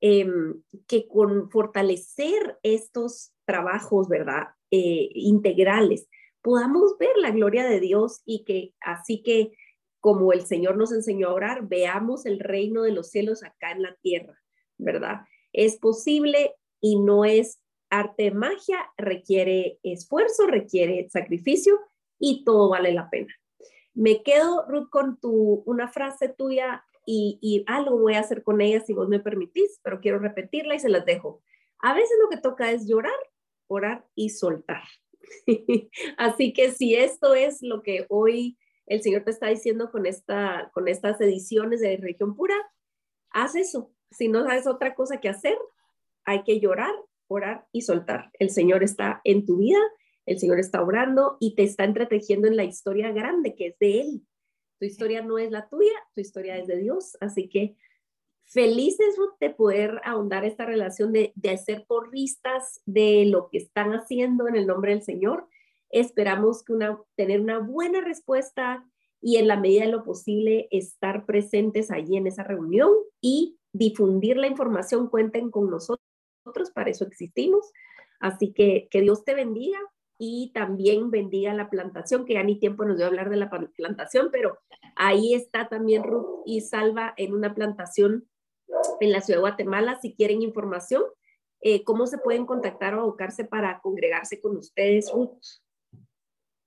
[0.00, 4.48] em, que con fortalecer estos trabajos, ¿verdad?
[4.70, 6.08] Eh, integrales,
[6.42, 9.52] podamos ver la gloria de Dios y que así que
[10.00, 13.82] como el Señor nos enseñó a orar, veamos el reino de los cielos acá en
[13.82, 14.36] la tierra,
[14.76, 15.20] ¿verdad?
[15.52, 17.61] Es posible y no es
[17.92, 21.78] arte magia requiere esfuerzo, requiere sacrificio
[22.18, 23.32] y todo vale la pena.
[23.92, 28.80] Me quedo, Ruth, con tu, una frase tuya y, algo voy a hacer con ella
[28.80, 31.42] si vos me permitís, pero quiero repetirla y se las dejo.
[31.80, 33.12] A veces lo que toca es llorar,
[33.66, 34.84] orar y soltar.
[36.16, 40.70] Así que si esto es lo que hoy el Señor te está diciendo con, esta,
[40.72, 42.56] con estas ediciones de Región Pura,
[43.30, 43.92] haz eso.
[44.10, 45.58] Si no sabes otra cosa que hacer,
[46.24, 46.94] hay que llorar,
[47.32, 48.30] orar y soltar.
[48.38, 49.78] El Señor está en tu vida,
[50.26, 54.00] el Señor está obrando y te está entretejiendo en la historia grande que es de
[54.00, 54.22] Él.
[54.78, 57.16] Tu historia no es la tuya, tu historia es de Dios.
[57.20, 57.76] Así que
[58.44, 64.48] felices de poder ahondar esta relación, de, de ser porristas de lo que están haciendo
[64.48, 65.46] en el nombre del Señor.
[65.90, 68.84] Esperamos que una, tener una buena respuesta
[69.20, 74.36] y en la medida de lo posible estar presentes allí en esa reunión y difundir
[74.36, 75.08] la información.
[75.08, 76.01] Cuenten con nosotros
[76.44, 77.72] nosotros, para eso existimos.
[78.20, 79.78] Así que que Dios te bendiga
[80.18, 84.28] y también bendiga la plantación, que ya ni tiempo nos dio hablar de la plantación,
[84.30, 84.58] pero
[84.94, 88.28] ahí está también Ruth y Salva en una plantación
[89.00, 89.98] en la ciudad de Guatemala.
[90.00, 91.02] Si quieren información,
[91.60, 95.40] eh, ¿cómo se pueden contactar o abocarse para congregarse con ustedes, Ruth?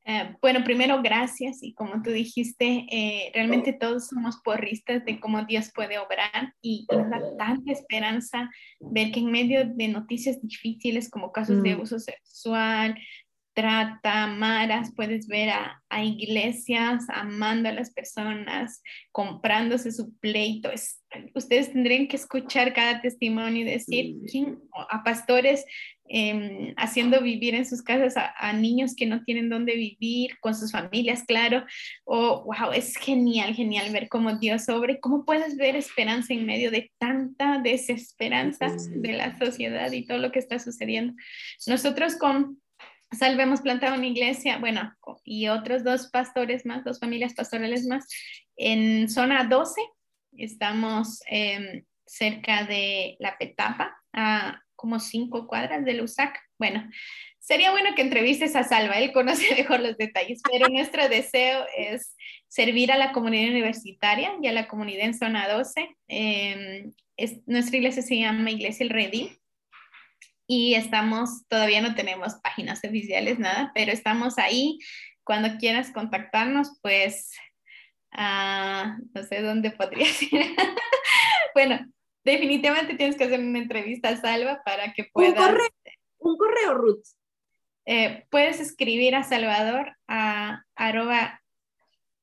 [0.07, 1.63] Eh, bueno, primero, gracias.
[1.63, 6.85] Y como tú dijiste, eh, realmente todos somos porristas de cómo Dios puede obrar y,
[6.91, 8.49] nos da tanta esperanza
[8.79, 11.73] ver que en medio de noticias difíciles como casos de mm.
[11.73, 12.95] abuso sexual,
[13.55, 18.83] trata, maras, puedes ver a, iglesias amando a las personas,
[19.13, 20.69] comprándose su pleito.
[21.33, 24.59] ustedes tendrían que escuchar cada testimonio y decir, ¿quién?
[24.89, 25.65] A pastores
[26.07, 30.71] em, haciendo vivir en sus casas a, niños que no tienen dónde vivir, con sus
[30.71, 31.65] familias, claro.
[32.03, 36.71] O, wow, es genial, genial ver cómo Dios sobre, cómo puedes ver esperanza en medio
[36.71, 41.13] de tanta desesperanza de la sociedad y todo lo que está sucediendo.
[41.67, 42.59] Nosotros con
[43.11, 44.93] Salve hemos plantado una iglesia, bueno,
[45.23, 48.07] y otros dos pastores más, dos familias pastorales más,
[48.57, 49.81] en zona 12.
[50.37, 56.39] Estamos em, cerca de La Petapa, a como cinco cuadras de Lusac.
[56.59, 56.87] Bueno,
[57.39, 62.15] sería bueno que entrevistes a Salva, él conoce mejor los detalles, pero nuestro deseo es
[62.47, 65.89] servir a la comunidad universitaria y a la comunidad en zona 12.
[66.07, 66.91] Em,
[67.47, 69.39] nuestra iglesia se llama Iglesia El Redil
[70.45, 74.77] y estamos, todavía no tenemos páginas oficiales, nada, pero estamos ahí.
[75.23, 77.31] Cuando quieras contactarnos, pues
[78.15, 80.55] uh, no sé dónde podrías ir.
[81.55, 81.91] bueno,
[82.25, 85.31] definitivamente tienes que hacer una entrevista a Salva para que puedas.
[85.31, 85.69] Un correo,
[86.17, 87.05] un correo Ruth.
[87.85, 91.41] Eh, puedes escribir a Salvador a arroba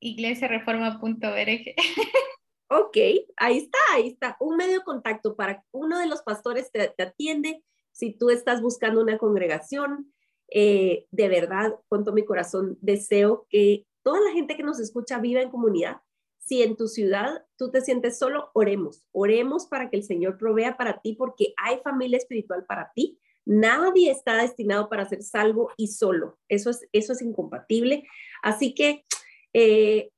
[0.00, 1.74] iglesiareforma.org.
[2.68, 2.96] ok,
[3.36, 4.36] ahí está, ahí está.
[4.40, 8.60] Un medio de contacto para uno de los pastores te, te atiende si tú estás
[8.60, 10.12] buscando una congregación,
[10.48, 15.18] eh, de verdad, con todo mi corazón, deseo que toda la gente que nos escucha
[15.18, 16.00] viva en comunidad.
[16.44, 20.76] Si en tu ciudad tú te sientes solo, oremos, oremos para que el Señor provea
[20.76, 23.16] para ti, porque hay familia espiritual para ti.
[23.44, 26.38] Nadie está destinado para ser salvo y solo.
[26.48, 28.04] Eso es, eso es incompatible.
[28.42, 29.04] Así que,
[29.52, 30.10] eh,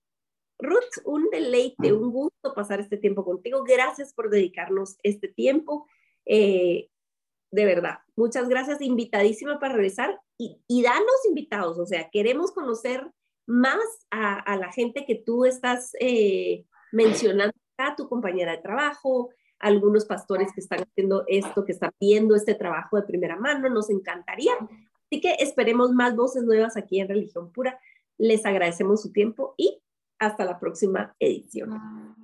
[0.58, 3.62] Ruth, un deleite, un gusto pasar este tiempo contigo.
[3.62, 5.86] Gracias por dedicarnos este tiempo.
[6.24, 6.88] Eh,
[7.50, 7.98] de verdad.
[8.16, 13.06] Muchas gracias, invitadísima para regresar y, y danos invitados, o sea, queremos conocer
[13.46, 20.04] más a, la gente que tú estás eh, mencionando a tu compañera de trabajo, algunos
[20.04, 24.52] pastores que están haciendo esto, que están viendo este trabajo de primera mano, nos encantaría.
[24.60, 27.78] Así que esperemos más voces nuevas aquí en Religión Pura.
[28.18, 29.82] Les agradecemos su tiempo y
[30.18, 32.23] hasta la próxima edición.